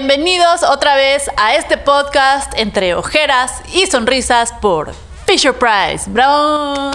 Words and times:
bienvenidos 0.00 0.64
otra 0.64 0.96
vez 0.96 1.30
a 1.36 1.54
este 1.54 1.78
podcast 1.78 2.52
entre 2.56 2.96
ojeras 2.96 3.62
y 3.72 3.86
sonrisas 3.86 4.52
por 4.60 4.92
Fisher 5.24 5.56
Price. 5.56 6.10
¡Bravo! 6.10 6.90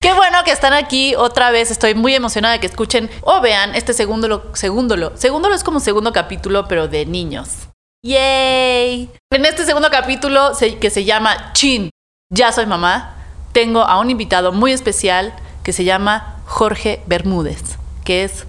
Qué 0.00 0.14
bueno 0.14 0.42
que 0.42 0.52
están 0.52 0.72
aquí 0.72 1.14
otra 1.16 1.50
vez. 1.50 1.70
Estoy 1.70 1.94
muy 1.94 2.14
emocionada 2.14 2.54
de 2.54 2.60
que 2.60 2.66
escuchen 2.66 3.10
o 3.20 3.42
vean 3.42 3.74
este 3.74 3.92
segundo 3.92 4.26
lo, 4.26 4.56
segundo 4.56 4.96
lo, 4.96 5.14
segundo 5.18 5.50
lo 5.50 5.54
es 5.54 5.62
como 5.62 5.80
segundo 5.80 6.14
capítulo, 6.14 6.66
pero 6.66 6.88
de 6.88 7.04
niños. 7.04 7.68
¡Yay! 8.02 9.10
En 9.30 9.44
este 9.44 9.66
segundo 9.66 9.90
capítulo 9.90 10.52
que 10.80 10.88
se 10.88 11.04
llama 11.04 11.52
Chin, 11.52 11.90
ya 12.32 12.52
soy 12.52 12.64
mamá, 12.64 13.16
tengo 13.52 13.82
a 13.82 14.00
un 14.00 14.08
invitado 14.08 14.50
muy 14.50 14.72
especial 14.72 15.34
que 15.62 15.74
se 15.74 15.84
llama 15.84 16.40
Jorge 16.46 17.02
Bermúdez, 17.06 17.76
que 18.02 18.24
es 18.24 18.46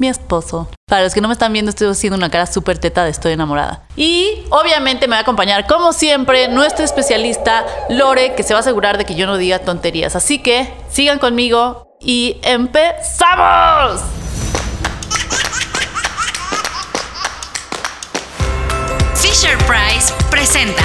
mi 0.00 0.08
esposo. 0.08 0.68
Para 0.88 1.04
los 1.04 1.14
que 1.14 1.20
no 1.20 1.28
me 1.28 1.34
están 1.34 1.52
viendo, 1.52 1.68
estoy 1.68 1.88
haciendo 1.88 2.16
una 2.16 2.30
cara 2.30 2.46
súper 2.46 2.78
teta 2.78 3.04
de 3.04 3.10
estoy 3.10 3.32
enamorada. 3.32 3.84
Y 3.96 4.44
obviamente 4.48 5.06
me 5.06 5.12
va 5.12 5.18
a 5.18 5.22
acompañar, 5.22 5.66
como 5.66 5.92
siempre, 5.92 6.48
nuestro 6.48 6.84
especialista 6.84 7.64
Lore, 7.90 8.34
que 8.34 8.42
se 8.42 8.54
va 8.54 8.58
a 8.58 8.62
asegurar 8.62 8.98
de 8.98 9.04
que 9.04 9.14
yo 9.14 9.26
no 9.26 9.36
diga 9.36 9.60
tonterías. 9.60 10.16
Así 10.16 10.42
que 10.42 10.72
sigan 10.90 11.18
conmigo 11.18 11.96
y 12.00 12.40
empezamos. 12.42 14.00
Fisher 19.14 19.58
Price 19.58 20.12
presenta 20.30 20.82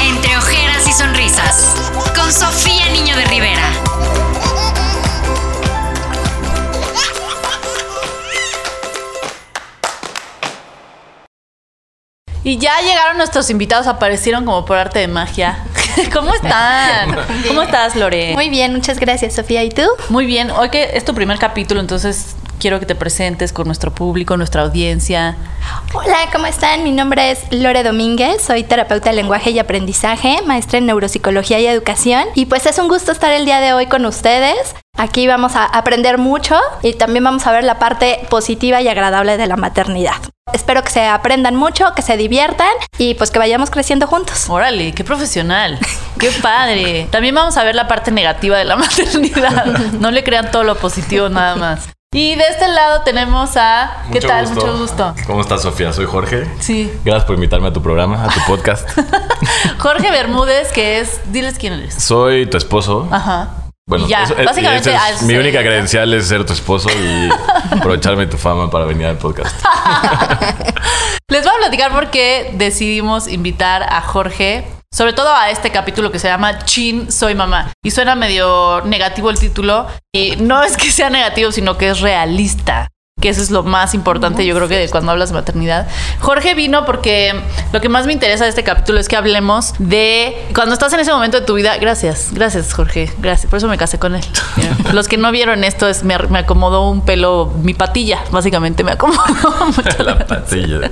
Entre 0.00 0.36
ojeras 0.36 0.88
y 0.88 0.92
sonrisas 0.92 1.74
con 2.14 2.32
Sofía 2.32 2.88
Niño 2.90 3.16
de 3.16 3.24
Rivera. 3.26 3.85
Y 12.46 12.58
ya 12.58 12.80
llegaron 12.80 13.16
nuestros 13.16 13.50
invitados, 13.50 13.88
aparecieron 13.88 14.44
como 14.44 14.64
por 14.64 14.78
arte 14.78 15.00
de 15.00 15.08
magia. 15.08 15.58
¿Cómo 16.12 16.32
están? 16.32 17.16
¿Cómo 17.48 17.62
estás, 17.62 17.96
Lore? 17.96 18.34
Muy 18.34 18.50
bien, 18.50 18.72
muchas 18.72 19.00
gracias, 19.00 19.34
Sofía. 19.34 19.64
¿Y 19.64 19.70
tú? 19.70 19.82
Muy 20.10 20.26
bien. 20.26 20.52
Hoy 20.52 20.70
que 20.70 20.90
es 20.94 21.04
tu 21.04 21.12
primer 21.12 21.40
capítulo, 21.40 21.80
entonces 21.80 22.36
quiero 22.60 22.78
que 22.78 22.86
te 22.86 22.94
presentes 22.94 23.52
con 23.52 23.66
nuestro 23.66 23.92
público, 23.92 24.36
nuestra 24.36 24.62
audiencia. 24.62 25.36
Hola, 25.92 26.18
¿cómo 26.32 26.46
están? 26.46 26.84
Mi 26.84 26.92
nombre 26.92 27.32
es 27.32 27.40
Lore 27.50 27.82
Domínguez, 27.82 28.42
soy 28.42 28.62
terapeuta 28.62 29.10
de 29.10 29.16
lenguaje 29.16 29.50
y 29.50 29.58
aprendizaje, 29.58 30.40
maestra 30.46 30.78
en 30.78 30.86
neuropsicología 30.86 31.58
y 31.58 31.66
educación. 31.66 32.26
Y 32.36 32.46
pues 32.46 32.64
es 32.66 32.78
un 32.78 32.86
gusto 32.86 33.10
estar 33.10 33.32
el 33.32 33.44
día 33.44 33.58
de 33.58 33.72
hoy 33.72 33.86
con 33.86 34.06
ustedes. 34.06 34.76
Aquí 34.96 35.26
vamos 35.26 35.56
a 35.56 35.64
aprender 35.64 36.16
mucho 36.16 36.58
y 36.82 36.94
también 36.94 37.24
vamos 37.24 37.46
a 37.46 37.52
ver 37.52 37.64
la 37.64 37.78
parte 37.78 38.26
positiva 38.30 38.80
y 38.80 38.88
agradable 38.88 39.36
de 39.36 39.46
la 39.46 39.56
maternidad. 39.56 40.16
Espero 40.52 40.82
que 40.82 40.90
se 40.90 41.06
aprendan 41.06 41.54
mucho, 41.54 41.92
que 41.94 42.02
se 42.02 42.16
diviertan 42.16 42.70
y 42.96 43.14
pues 43.14 43.30
que 43.30 43.38
vayamos 43.38 43.70
creciendo 43.70 44.06
juntos. 44.06 44.48
Órale, 44.48 44.92
qué 44.92 45.04
profesional, 45.04 45.78
qué 46.18 46.30
padre. 46.40 47.08
También 47.10 47.34
vamos 47.34 47.56
a 47.58 47.64
ver 47.64 47.74
la 47.74 47.88
parte 47.88 48.10
negativa 48.10 48.56
de 48.56 48.64
la 48.64 48.76
maternidad. 48.76 49.66
No 50.00 50.10
le 50.10 50.24
crean 50.24 50.50
todo 50.50 50.64
lo 50.64 50.76
positivo 50.76 51.28
nada 51.28 51.56
más. 51.56 51.88
Y 52.14 52.34
de 52.36 52.44
este 52.48 52.66
lado 52.68 53.02
tenemos 53.02 53.56
a... 53.58 54.04
¿Qué 54.10 54.20
tal? 54.20 54.48
Mucho 54.48 54.78
gusto. 54.78 55.14
¿Cómo 55.26 55.42
estás, 55.42 55.60
Sofía? 55.60 55.92
Soy 55.92 56.06
Jorge. 56.06 56.48
Sí. 56.60 56.90
Gracias 57.04 57.24
por 57.24 57.34
invitarme 57.34 57.68
a 57.68 57.72
tu 57.74 57.82
programa, 57.82 58.24
a 58.24 58.28
tu 58.28 58.40
podcast. 58.46 58.88
Jorge 59.78 60.10
Bermúdez, 60.10 60.72
que 60.72 61.00
es... 61.00 61.20
Diles 61.30 61.58
quién 61.58 61.74
eres. 61.74 61.94
Soy 61.94 62.46
tu 62.46 62.56
esposo. 62.56 63.06
Ajá. 63.10 63.65
Bueno, 63.88 64.08
ya, 64.08 64.24
eso- 64.24 64.36
eh, 64.36 64.44
básicamente, 64.44 64.92
es 65.10 65.22
mi 65.22 65.34
única 65.34 65.60
credencial 65.60 66.12
es 66.14 66.26
ser 66.26 66.44
tu 66.44 66.52
esposo 66.52 66.88
y 66.90 67.28
aprovecharme 67.70 68.26
tu 68.26 68.36
fama 68.36 68.68
para 68.68 68.84
venir 68.84 69.06
al 69.06 69.16
podcast. 69.16 69.54
Les 71.28 71.44
voy 71.44 71.52
a 71.54 71.58
platicar 71.58 71.92
por 71.92 72.10
qué 72.10 72.50
decidimos 72.54 73.28
invitar 73.28 73.84
a 73.84 74.00
Jorge, 74.00 74.64
sobre 74.92 75.12
todo 75.12 75.32
a 75.32 75.50
este 75.50 75.70
capítulo 75.70 76.10
que 76.10 76.18
se 76.18 76.26
llama 76.28 76.64
Chin 76.64 77.12
Soy 77.12 77.34
Mamá. 77.36 77.70
Y 77.84 77.90
suena 77.92 78.14
medio 78.16 78.82
negativo 78.84 79.30
el 79.30 79.38
título. 79.38 79.86
Y 80.14 80.36
no 80.36 80.62
es 80.62 80.76
que 80.76 80.90
sea 80.90 81.10
negativo, 81.10 81.52
sino 81.52 81.76
que 81.78 81.90
es 81.90 82.00
realista. 82.00 82.88
Que 83.18 83.30
eso 83.30 83.40
es 83.40 83.50
lo 83.50 83.62
más 83.62 83.94
importante, 83.94 84.44
yo 84.44 84.54
creo 84.54 84.68
que 84.68 84.76
de 84.76 84.90
cuando 84.90 85.10
hablas 85.10 85.30
de 85.30 85.36
maternidad. 85.36 85.88
Jorge 86.20 86.52
vino 86.54 86.84
porque 86.84 87.32
lo 87.72 87.80
que 87.80 87.88
más 87.88 88.04
me 88.04 88.12
interesa 88.12 88.44
de 88.44 88.50
este 88.50 88.62
capítulo 88.62 89.00
es 89.00 89.08
que 89.08 89.16
hablemos 89.16 89.72
de 89.78 90.36
cuando 90.54 90.74
estás 90.74 90.92
en 90.92 91.00
ese 91.00 91.10
momento 91.12 91.40
de 91.40 91.46
tu 91.46 91.54
vida. 91.54 91.78
Gracias, 91.78 92.28
gracias, 92.32 92.74
Jorge. 92.74 93.10
Gracias. 93.16 93.48
Por 93.48 93.56
eso 93.56 93.68
me 93.68 93.78
casé 93.78 93.98
con 93.98 94.16
él. 94.16 94.24
Mira, 94.56 94.76
Los 94.92 95.08
que 95.08 95.16
no 95.16 95.32
vieron 95.32 95.64
esto 95.64 95.88
es 95.88 96.04
me, 96.04 96.18
me 96.28 96.40
acomodó 96.40 96.90
un 96.90 97.06
pelo, 97.06 97.54
mi 97.62 97.72
patilla, 97.72 98.22
básicamente 98.32 98.84
me 98.84 98.92
acomodó 98.92 99.22
mucho 99.74 100.02
La 100.02 100.18
patilla. 100.18 100.90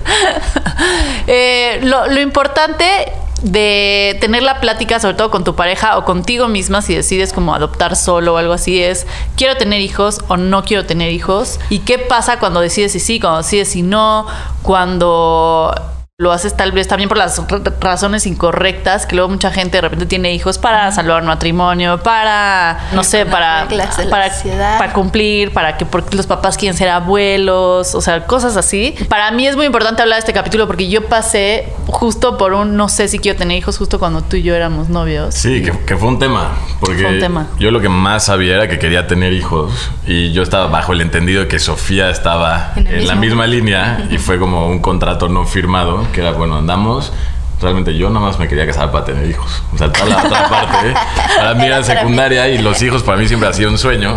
eh, 1.26 1.80
lo, 1.82 2.06
lo 2.06 2.20
importante 2.22 3.12
de 3.44 4.16
tener 4.21 4.43
la 4.43 4.60
plática, 4.60 4.99
sobre 4.99 5.15
todo 5.15 5.31
con 5.31 5.44
tu 5.44 5.55
pareja 5.55 5.99
o 5.99 6.05
contigo 6.05 6.49
misma, 6.49 6.82
si 6.82 6.94
decides 6.94 7.32
como 7.32 7.55
adoptar 7.55 7.94
solo 7.94 8.34
o 8.34 8.37
algo 8.38 8.55
así, 8.55 8.82
es 8.82 9.06
quiero 9.37 9.56
tener 9.56 9.81
hijos 9.81 10.21
o 10.28 10.37
no 10.37 10.65
quiero 10.65 10.87
tener 10.87 11.12
hijos. 11.12 11.60
¿Y 11.71 11.81
qué 11.81 11.99
pasa 11.99 12.38
cuando 12.38 12.60
decides 12.60 12.93
si 12.93 13.00
sí, 13.00 13.21
cuando 13.21 13.38
decides 13.38 13.69
si 13.69 13.83
no, 13.83 14.27
cuando 14.62 15.75
lo 16.16 16.30
haces 16.30 16.56
tal 16.56 16.70
vez 16.70 16.86
también 16.86 17.08
por 17.08 17.19
las 17.19 17.36
r- 17.41 17.60
razones 17.80 18.25
incorrectas, 18.26 19.04
que 19.04 19.16
luego 19.16 19.30
mucha 19.30 19.50
gente 19.50 19.78
de 19.78 19.80
repente 19.80 20.06
tiene 20.06 20.32
hijos 20.32 20.58
para 20.58 20.92
salvar 20.92 21.20
un 21.22 21.26
matrimonio, 21.26 22.00
para, 22.04 22.78
no 22.92 23.02
sé, 23.02 23.26
para, 23.26 23.66
para, 24.08 24.30
para 24.78 24.92
cumplir, 24.92 25.50
para 25.53 25.76
que 25.76 25.84
porque 25.84 26.16
los 26.16 26.28
papás 26.28 26.56
quieren 26.56 26.78
ser 26.78 26.88
abuelos, 26.91 27.97
o 27.97 28.00
sea, 28.00 28.26
cosas 28.26 28.56
así. 28.56 28.94
Para 29.08 29.32
mí 29.32 29.44
es 29.48 29.56
muy 29.56 29.66
importante 29.66 30.03
hablar 30.03 30.14
de 30.19 30.20
este 30.20 30.32
capítulo 30.32 30.69
porque 30.69 30.88
yo 30.88 31.04
pasé 31.06 31.72
justo 31.88 32.38
por 32.38 32.53
un 32.53 32.76
no 32.76 32.88
sé 32.88 33.08
si 33.08 33.19
quiero 33.19 33.36
tener 33.36 33.58
hijos 33.58 33.76
justo 33.76 33.98
cuando 33.98 34.22
tú 34.22 34.36
y 34.36 34.42
yo 34.44 34.54
éramos 34.54 34.88
novios. 34.91 35.34
Sí, 35.34 35.62
que, 35.64 35.72
que 35.84 35.97
fue 35.97 36.06
un 36.06 36.20
tema. 36.20 36.53
Porque 36.78 37.03
Fue 37.03 37.10
un 37.14 37.19
tema. 37.19 37.47
yo 37.58 37.72
lo 37.72 37.80
que 37.80 37.88
más 37.88 38.26
sabía 38.26 38.54
era 38.54 38.69
que 38.69 38.78
quería 38.78 39.08
tener 39.08 39.32
hijos. 39.32 39.91
Y 40.06 40.30
yo 40.30 40.44
estaba 40.44 40.69
bajo 40.69 40.92
el 40.92 41.00
entendido 41.00 41.41
de 41.41 41.48
que 41.48 41.58
Sofía 41.58 42.08
estaba 42.10 42.72
En 42.76 43.08
la 43.08 43.16
misma 43.16 43.48
línea. 43.48 44.06
Y 44.12 44.19
fue 44.19 44.38
como 44.38 44.69
un 44.69 44.78
contrato 44.78 45.28
no 45.28 45.44
firmado. 45.44 46.03
Que 46.12 46.20
era, 46.20 46.32
bueno, 46.32 46.56
andamos. 46.56 47.12
Realmente 47.60 47.97
yo 47.97 48.10
nada 48.10 48.26
más 48.26 48.38
me 48.38 48.48
quería 48.48 48.66
casar 48.66 48.91
para 48.91 49.04
tener 49.04 49.28
hijos. 49.28 49.62
O 49.72 49.78
sea, 49.78 49.91
toda 49.92 50.06
la 50.06 50.16
otra 50.25 50.48
parte. 50.50 50.94
Para 51.37 51.54
mí 51.54 51.65
era 51.65 51.82
secundaria 51.82 52.48
y 52.48 52.59
los 52.59 52.82
hijos 52.82 53.03
para 53.03 53.16
mí 53.19 53.26
siempre 53.28 53.48
ha 53.48 53.53
sido 53.53 53.70
un 53.70 53.78
sueño. 53.78 54.16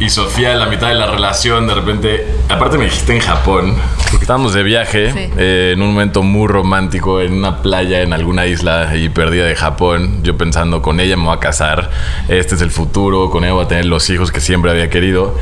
Y 0.00 0.10
Sofía 0.10 0.52
en 0.52 0.60
la 0.60 0.66
mitad 0.66 0.86
de 0.88 0.94
la 0.94 1.06
relación, 1.06 1.66
de 1.66 1.74
repente, 1.74 2.24
aparte 2.48 2.78
me 2.78 2.84
dijiste 2.84 3.16
en 3.16 3.20
Japón, 3.20 3.74
porque 4.12 4.22
estábamos 4.22 4.54
de 4.54 4.62
viaje, 4.62 5.10
Sí. 5.12 5.18
eh, 5.36 5.72
en 5.74 5.82
un 5.82 5.88
momento 5.88 6.22
muy 6.22 6.46
romántico, 6.46 7.20
en 7.20 7.32
una 7.32 7.62
playa, 7.62 8.02
en 8.02 8.12
alguna 8.12 8.46
isla 8.46 8.90
ahí 8.90 9.08
perdida 9.08 9.44
de 9.46 9.56
Japón, 9.56 10.20
yo 10.22 10.36
pensando, 10.36 10.82
con 10.82 11.00
ella 11.00 11.16
me 11.16 11.24
voy 11.24 11.34
a 11.36 11.40
casar, 11.40 11.90
este 12.28 12.54
es 12.54 12.60
el 12.62 12.70
futuro, 12.70 13.28
con 13.30 13.42
ella 13.42 13.54
voy 13.54 13.64
a 13.64 13.68
tener 13.68 13.86
los 13.86 14.08
hijos 14.10 14.30
que 14.30 14.40
siempre 14.40 14.70
había 14.70 14.88
querido. 14.88 15.36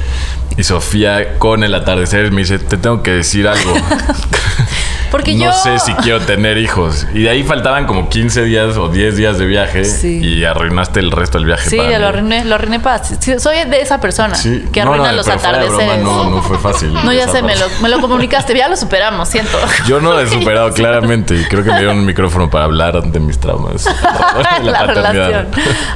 Y 0.56 0.62
Sofía, 0.64 1.38
con 1.38 1.62
el 1.62 1.74
atardecer, 1.74 2.32
me 2.32 2.40
dice, 2.40 2.58
te 2.58 2.78
tengo 2.78 3.02
que 3.02 3.10
decir 3.10 3.46
algo. 3.48 3.74
Porque 5.10 5.34
no 5.34 5.44
yo 5.44 5.52
sé 5.52 5.78
si 5.78 5.94
quiero 5.94 6.20
tener 6.20 6.58
hijos. 6.58 7.06
Y 7.14 7.22
de 7.22 7.30
ahí 7.30 7.42
faltaban 7.44 7.86
como 7.86 8.08
15 8.08 8.42
días 8.44 8.76
o 8.76 8.88
10 8.88 9.16
días 9.16 9.38
de 9.38 9.46
viaje 9.46 9.84
Sí. 9.84 10.18
y 10.22 10.44
arruinaste 10.44 11.00
el 11.00 11.10
resto 11.10 11.38
del 11.38 11.46
viaje. 11.46 11.68
Sí, 11.70 11.76
para 11.76 11.98
lo 11.98 12.08
arruiné, 12.08 12.44
lo 12.44 12.54
arruiné 12.54 12.80
para 12.80 13.02
soy 13.04 13.64
de 13.68 13.80
esa 13.80 14.00
persona 14.00 14.34
Sí. 14.34 14.64
que 14.72 14.80
arruina 14.80 15.10
no, 15.10 15.16
los 15.16 15.28
atardeceres. 15.28 16.02
no, 16.02 16.30
no 16.30 16.42
fue 16.42 16.58
fácil. 16.58 16.92
No, 16.92 17.12
ya 17.12 17.28
sé, 17.28 17.42
me 17.42 17.56
lo, 17.56 17.66
me 17.80 17.88
lo 17.88 18.00
comunicaste, 18.00 18.56
ya 18.56 18.68
lo 18.68 18.76
superamos, 18.76 19.28
siento. 19.28 19.58
Yo 19.86 20.00
no 20.00 20.12
lo 20.12 20.20
he 20.20 20.26
superado 20.30 20.72
claramente 20.72 21.34
y 21.34 21.44
creo 21.44 21.62
que 21.64 21.70
me 21.70 21.78
dieron 21.78 21.98
un 21.98 22.06
micrófono 22.06 22.50
para 22.50 22.64
hablar 22.64 23.02
de 23.02 23.20
mis 23.20 23.38
traumas. 23.38 23.86
la, 24.62 24.76
La 24.76 24.82
relación. 24.86 25.48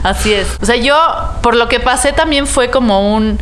Así 0.03 0.33
es. 0.33 0.57
O 0.61 0.67
sea, 0.67 0.77
yo, 0.77 0.97
por 1.43 1.57
lo 1.57 1.69
que 1.69 1.81
pasé, 1.81 2.13
también 2.13 2.47
fue 2.47 2.71
como 2.71 3.15
un. 3.15 3.39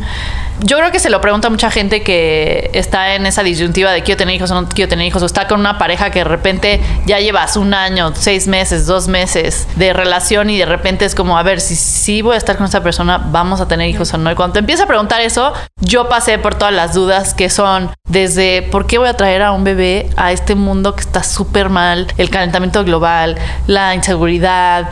Yo 0.61 0.77
creo 0.77 0.91
que 0.91 0.99
se 0.99 1.09
lo 1.09 1.21
pregunta 1.21 1.49
mucha 1.49 1.71
gente 1.71 2.03
que 2.03 2.69
está 2.73 3.15
en 3.15 3.25
esa 3.25 3.43
disyuntiva 3.43 3.91
de 3.91 4.03
quiero 4.03 4.17
tener 4.17 4.35
hijos 4.35 4.51
o 4.51 4.61
no 4.61 4.67
quiero 4.67 4.89
tener 4.89 5.05
hijos, 5.05 5.23
o 5.23 5.25
está 5.25 5.47
con 5.47 5.61
una 5.61 5.77
pareja 5.77 6.11
que 6.11 6.19
de 6.19 6.25
repente 6.25 6.81
ya 7.05 7.19
llevas 7.19 7.55
un 7.55 7.73
año, 7.73 8.11
seis 8.13 8.45
meses, 8.47 8.85
dos 8.85 9.07
meses 9.07 9.67
de 9.77 9.93
relación 9.93 10.49
y 10.49 10.57
de 10.57 10.65
repente 10.65 11.05
es 11.05 11.15
como, 11.15 11.37
a 11.37 11.43
ver, 11.43 11.61
si 11.61 11.77
sí 11.77 12.21
voy 12.21 12.35
a 12.35 12.37
estar 12.37 12.57
con 12.57 12.65
esta 12.65 12.83
persona, 12.83 13.17
vamos 13.17 13.61
a 13.61 13.69
tener 13.69 13.87
hijos 13.87 14.13
o 14.13 14.17
no. 14.17 14.29
Y 14.31 14.35
cuando 14.35 14.53
te 14.53 14.59
empiezas 14.59 14.83
a 14.83 14.87
preguntar 14.87 15.21
eso, 15.21 15.53
yo 15.79 16.09
pasé 16.09 16.37
por 16.39 16.55
todas 16.55 16.73
las 16.73 16.93
dudas 16.93 17.33
que 17.33 17.49
son 17.49 17.91
desde 18.09 18.61
por 18.63 18.85
qué 18.85 18.97
voy 18.97 19.07
a 19.07 19.13
traer 19.15 19.43
a 19.43 19.53
un 19.53 19.63
bebé 19.63 20.09
a 20.17 20.33
este 20.33 20.55
mundo 20.55 20.93
que 20.93 21.01
está 21.01 21.23
súper 21.23 21.69
mal, 21.69 22.07
el 22.17 22.29
calentamiento 22.29 22.83
global, 22.83 23.37
la 23.67 23.95
inseguridad, 23.95 24.89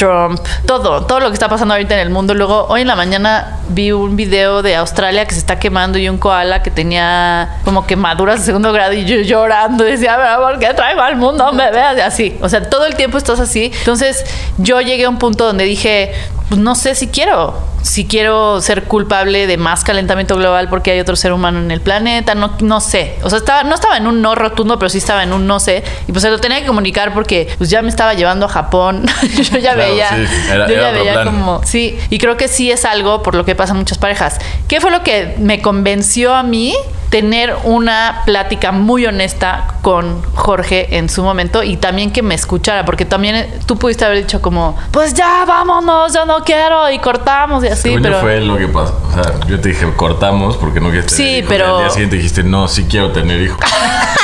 Trump, 0.00 0.40
todo, 0.64 1.04
todo 1.04 1.20
lo 1.20 1.26
que 1.26 1.34
está 1.34 1.50
pasando 1.50 1.74
ahorita 1.74 1.92
en 1.92 2.00
el 2.00 2.08
mundo. 2.08 2.32
Luego, 2.32 2.64
hoy 2.70 2.80
en 2.80 2.86
la 2.86 2.96
mañana 2.96 3.58
vi 3.68 3.92
un 3.92 4.16
video 4.16 4.62
de 4.62 4.74
Australia 4.76 5.26
que 5.26 5.34
se 5.34 5.40
está 5.40 5.58
quemando 5.58 5.98
y 5.98 6.08
un 6.08 6.16
koala 6.16 6.62
que 6.62 6.70
tenía 6.70 7.58
como 7.66 7.86
quemaduras 7.86 8.40
de 8.40 8.46
segundo 8.46 8.72
grado 8.72 8.94
y 8.94 9.04
yo 9.04 9.16
llorando 9.16 9.84
decía, 9.84 10.16
"Pero, 10.16 10.40
¿por 10.48 10.58
qué 10.58 10.72
traigo 10.72 11.02
al 11.02 11.16
mundo 11.16 11.50
un 11.50 11.58
bebé? 11.58 11.82
Así, 11.82 12.38
o 12.40 12.48
sea, 12.48 12.62
todo 12.70 12.86
el 12.86 12.94
tiempo 12.94 13.18
estás 13.18 13.40
así. 13.40 13.72
Entonces, 13.80 14.24
yo 14.56 14.80
llegué 14.80 15.04
a 15.04 15.10
un 15.10 15.18
punto 15.18 15.44
donde 15.44 15.64
dije, 15.64 16.14
pues 16.48 16.58
no 16.58 16.74
sé 16.74 16.94
si 16.94 17.08
quiero, 17.08 17.54
si 17.82 18.06
quiero 18.06 18.60
ser 18.60 18.84
culpable 18.84 19.46
de 19.46 19.56
más 19.56 19.84
calentamiento 19.84 20.36
global 20.36 20.68
porque 20.68 20.90
hay 20.92 21.00
otro 21.00 21.16
ser 21.16 21.32
humano 21.32 21.58
en 21.60 21.70
el 21.70 21.80
planeta, 21.80 22.34
no, 22.34 22.52
no 22.60 22.80
sé. 22.80 23.16
O 23.22 23.30
sea, 23.30 23.38
estaba, 23.38 23.62
no 23.64 23.74
estaba 23.74 23.96
en 23.96 24.06
un 24.06 24.20
no 24.22 24.34
rotundo, 24.34 24.78
pero 24.78 24.88
sí 24.90 24.98
estaba 24.98 25.22
en 25.22 25.32
un 25.32 25.46
no 25.46 25.60
sé. 25.60 25.82
Y 26.06 26.12
pues 26.12 26.22
se 26.22 26.30
lo 26.30 26.38
tenía 26.38 26.60
que 26.60 26.66
comunicar 26.66 27.12
porque 27.14 27.48
pues 27.58 27.70
ya 27.70 27.80
me 27.82 27.88
estaba 27.88 28.14
llevando 28.14 28.46
a 28.46 28.48
Japón. 28.48 29.06
yo 29.34 29.58
ya 29.58 29.74
Claro, 29.74 29.78
veía, 29.92 30.08
sí, 30.10 30.24
era- 30.50 30.68
yo 30.68 30.74
era 30.74 30.82
ya 30.82 30.92
veía 30.92 31.12
plan. 31.14 31.26
como, 31.26 31.62
sí. 31.64 31.98
Y 32.10 32.18
creo 32.18 32.36
que 32.36 32.48
sí 32.48 32.70
es 32.70 32.84
algo 32.84 33.22
por 33.22 33.34
lo 33.34 33.44
que 33.44 33.54
pasan 33.54 33.76
muchas 33.78 33.98
parejas. 33.98 34.38
¿Qué 34.68 34.80
fue 34.80 34.90
lo 34.90 35.02
que 35.02 35.34
me 35.38 35.62
convenció 35.62 36.34
a 36.34 36.42
mí? 36.42 36.74
Tener 37.10 37.56
una 37.64 38.22
plática 38.24 38.70
muy 38.72 39.04
honesta 39.04 39.74
con 39.82 40.22
Jorge 40.34 40.96
en 40.96 41.08
su 41.08 41.22
momento 41.24 41.62
y 41.64 41.76
también 41.76 42.12
que 42.12 42.22
me 42.22 42.34
escuchara, 42.36 42.84
porque 42.84 43.04
también 43.04 43.50
tú 43.66 43.76
pudiste 43.76 44.04
haber 44.04 44.18
dicho 44.18 44.40
como, 44.40 44.76
pues 44.92 45.12
ya 45.14 45.44
vámonos, 45.44 46.14
yo 46.14 46.24
no 46.24 46.44
quiero 46.44 46.88
y 46.90 46.98
cortamos 47.00 47.64
y 47.64 47.66
así, 47.68 47.82
Según 47.82 47.98
yo 47.98 48.02
pero 48.10 48.20
fue 48.20 48.40
lo 48.40 48.56
que 48.56 48.68
pasó. 48.68 48.96
O 49.10 49.12
sea, 49.12 49.40
yo 49.48 49.60
te 49.60 49.70
dije, 49.70 49.92
cortamos 49.96 50.56
porque 50.56 50.80
no 50.80 50.90
quieres 50.90 51.06
tener 51.14 51.32
Sí, 51.32 51.38
hijos. 51.38 51.48
pero- 51.48 51.64
Y 51.66 51.70
al 51.70 51.78
día 51.80 51.90
siguiente 51.90 52.16
dijiste, 52.16 52.42
no, 52.44 52.68
sí 52.68 52.86
quiero 52.88 53.10
tener 53.10 53.40
hijos. 53.42 53.58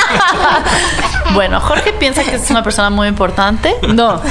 Bueno, 1.33 1.59
Jorge 1.59 1.93
piensa 1.93 2.23
que 2.23 2.35
es 2.35 2.49
una 2.49 2.63
persona 2.63 2.89
muy 2.89 3.07
importante. 3.07 3.75
No, 3.87 4.21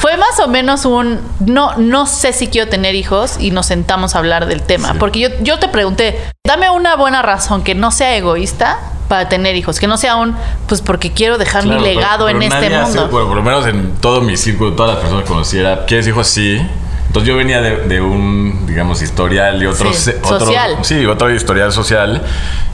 fue 0.00 0.16
más 0.16 0.38
o 0.40 0.48
menos 0.48 0.84
un 0.84 1.20
no, 1.40 1.74
no 1.76 2.06
sé 2.06 2.32
si 2.32 2.48
quiero 2.48 2.68
tener 2.70 2.94
hijos 2.94 3.36
y 3.38 3.50
nos 3.50 3.66
sentamos 3.66 4.14
a 4.14 4.18
hablar 4.18 4.46
del 4.46 4.62
tema. 4.62 4.92
Sí. 4.92 4.96
Porque 4.98 5.20
yo, 5.20 5.28
yo 5.40 5.58
te 5.58 5.68
pregunté, 5.68 6.18
dame 6.46 6.70
una 6.70 6.96
buena 6.96 7.22
razón 7.22 7.62
que 7.62 7.74
no 7.74 7.90
sea 7.90 8.16
egoísta 8.16 8.78
para 9.08 9.28
tener 9.28 9.54
hijos, 9.54 9.78
que 9.78 9.86
no 9.86 9.96
sea 9.98 10.16
un, 10.16 10.36
pues 10.66 10.80
porque 10.82 11.12
quiero 11.12 11.38
dejar 11.38 11.62
Claro, 11.62 11.80
mi 11.80 11.86
legado 11.86 12.26
pero 12.26 12.38
en 12.38 12.42
este 12.42 12.74
hace- 12.74 12.98
mundo. 12.98 13.08
bueno, 13.08 13.28
por 13.28 13.36
lo 13.36 13.42
menos 13.42 13.66
en 13.66 13.94
todo 14.00 14.20
mi 14.20 14.36
círculo, 14.36 14.72
todas 14.72 14.94
las 14.94 15.00
personas 15.00 15.24
que 15.24 15.28
conocí 15.28 15.58
era, 15.58 15.84
¿quieres 15.86 16.06
hijos? 16.08 16.26
Sí. 16.26 16.60
Entonces 17.16 17.28
yo 17.32 17.38
venía 17.38 17.62
de, 17.62 17.76
de 17.88 18.00
un, 18.02 18.66
digamos, 18.66 19.00
historial 19.00 19.62
y 19.62 19.64
otro, 19.64 19.90
Sí, 19.94 20.10
otro- 20.22 20.38
social. 20.40 20.76
Sí, 20.82 21.06
otro 21.06 21.34
historial 21.34 21.72
social. 21.72 22.22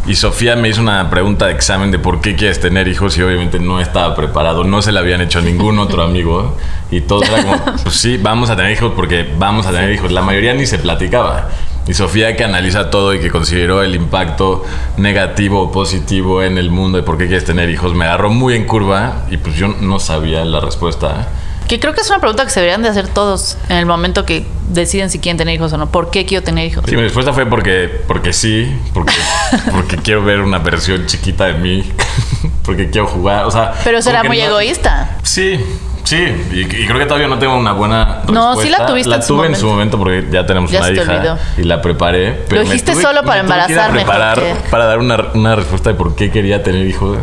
Y 0.05 0.17
Sofía 0.17 0.57
me 0.57 0.69
hizo 0.69 0.81
una 0.81 1.09
pregunta 1.11 1.47
de 1.47 1.53
examen 1.53 1.93
de 1.93 2.01
por 2.01 2.21
qué 2.21 2.35
quieres 2.35 2.59
tener 2.59 2.89
hijos 2.89 3.17
y 3.17 3.23
obviamente 3.23 3.61
no 3.61 3.81
estaba 3.81 4.17
preparado, 4.17 4.65
no 4.65 4.83
se 4.83 4.91
la 4.91 4.99
habían 4.99 5.21
hecho 5.21 5.39
a 5.39 5.43
ningún 5.43 5.79
otro 5.79 6.03
amigo. 6.09 6.57
Y 6.91 7.03
todo 7.03 7.23
era 7.23 7.41
como, 7.41 7.65
pues 7.85 7.95
sí, 7.95 8.17
vamos 8.21 8.51
a 8.51 8.57
tener 8.57 8.73
hijos 8.73 8.93
porque 8.97 9.33
vamos 9.39 9.65
a 9.67 9.71
tener 9.71 9.93
hijos. 9.93 10.11
La 10.11 10.23
mayoría 10.23 10.55
ni 10.55 10.67
se 10.67 10.81
platicaba. 10.81 11.49
Y 11.87 11.95
Sofía 11.95 12.37
que 12.37 12.43
analiza 12.43 12.91
todo 12.91 13.15
y 13.15 13.21
que 13.21 13.31
consideró 13.31 13.85
el 13.85 13.95
impacto 13.95 14.65
negativo 14.97 15.63
o 15.63 15.71
positivo 15.71 16.43
en 16.43 16.59
el 16.59 16.71
mundo 16.73 16.99
de 16.99 17.05
por 17.05 17.17
qué 17.17 17.27
quieres 17.29 17.45
tener 17.45 17.71
hijos, 17.71 17.95
me 17.95 18.07
agarró 18.07 18.31
muy 18.31 18.55
en 18.55 18.67
curva 18.67 19.23
y 19.31 19.37
pues 19.37 19.55
yo 19.55 19.69
no 19.69 20.01
sabía 20.01 20.45
la 20.45 20.59
respuesta. 20.59 21.29
Que 21.73 21.81
creo 21.81 21.95
que 21.95 22.03
es 22.03 22.11
una 22.11 22.19
pregunta 22.19 22.45
que 22.45 22.51
se 22.51 22.61
deberían 22.61 22.83
de 22.83 22.91
hacer 22.91 23.09
todos 23.09 23.57
en 23.71 23.79
el 23.79 23.87
momento 23.87 24.27
que 24.27 24.45
deciden 24.69 25.09
si 25.09 25.21
quieren 25.21 25.39
tener 25.39 25.55
hijos 25.55 25.73
o 25.73 25.79
no. 25.79 25.91
¿Por 25.91 26.11
qué 26.11 26.27
quiero 26.27 26.45
tener 26.45 26.67
hijos? 26.67 26.85
Sí, 26.87 26.95
mi 26.97 27.01
respuesta 27.01 27.33
fue 27.33 27.47
porque, 27.47 27.89
porque 28.07 28.35
sí, 28.35 28.71
porque, 28.93 29.15
porque 29.73 29.97
quiero 29.97 30.23
ver 30.23 30.41
una 30.43 30.59
versión 30.59 31.07
chiquita 31.07 31.47
de 31.47 31.55
mí, 31.55 31.91
porque 32.67 32.91
quiero 32.91 33.07
jugar, 33.07 33.47
o 33.47 33.51
sea... 33.51 33.73
Pero 33.85 34.03
será 34.03 34.23
muy 34.23 34.37
no- 34.37 34.45
egoísta. 34.49 35.17
Sí, 35.23 35.59
sí, 36.05 36.19
y, 36.53 36.61
y 36.61 36.87
creo 36.87 36.99
que 36.99 37.07
todavía 37.07 37.27
no 37.29 37.39
tengo 37.39 37.57
una 37.57 37.73
buena 37.73 38.21
No, 38.31 38.55
sí 38.57 38.69
la 38.69 38.77
respuesta. 38.77 38.87
tuviste 38.89 39.09
La 39.09 39.17
en 39.17 39.23
su 39.23 39.29
tuve 39.35 39.47
en 39.47 39.57
su 39.57 39.67
momento 39.67 39.97
porque 39.97 40.27
ya 40.31 40.45
tenemos 40.45 40.71
Ya 40.71 40.81
una 40.81 40.89
se 40.89 40.95
te 40.95 41.03
hija 41.05 41.13
olvidó. 41.17 41.39
y 41.57 41.63
la 41.63 41.81
preparé. 41.81 42.33
Pero 42.51 42.65
me 42.65 42.69
dijiste 42.69 42.93
tuve- 42.93 43.01
solo 43.01 43.23
para 43.25 43.41
embarazarme, 43.41 44.01
preparar 44.03 44.39
para 44.71 44.85
dar 44.85 44.99
una, 44.99 45.17
una 45.33 45.57
respuesta 45.57 45.89
de 45.89 45.95
por 45.97 46.17
qué 46.17 46.31
quería 46.31 46.63
tener 46.63 46.87
hijos 46.87 47.17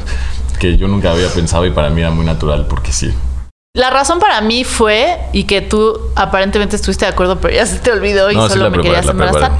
que 0.57 0.75
yo 0.75 0.87
nunca 0.87 1.11
había 1.11 1.29
pensado 1.31 1.67
y 1.67 1.69
para 1.69 1.91
mí 1.91 2.01
era 2.01 2.09
muy 2.09 2.25
natural, 2.25 2.65
porque 2.67 2.91
sí. 2.91 3.13
La 3.75 3.91
razón 3.91 4.19
para 4.19 4.41
mí 4.41 4.63
fue, 4.63 5.19
y 5.31 5.43
que 5.43 5.61
tú 5.61 5.99
aparentemente 6.15 6.75
estuviste 6.75 7.05
de 7.05 7.11
acuerdo, 7.11 7.39
pero 7.39 7.53
ya 7.53 7.65
se 7.65 7.77
te 7.77 7.91
olvidó 7.91 8.31
y 8.31 8.35
No, 8.35 8.49
solo 8.49 8.71
me 8.71 8.81
querías 8.81 9.05
embarazar. 9.05 9.51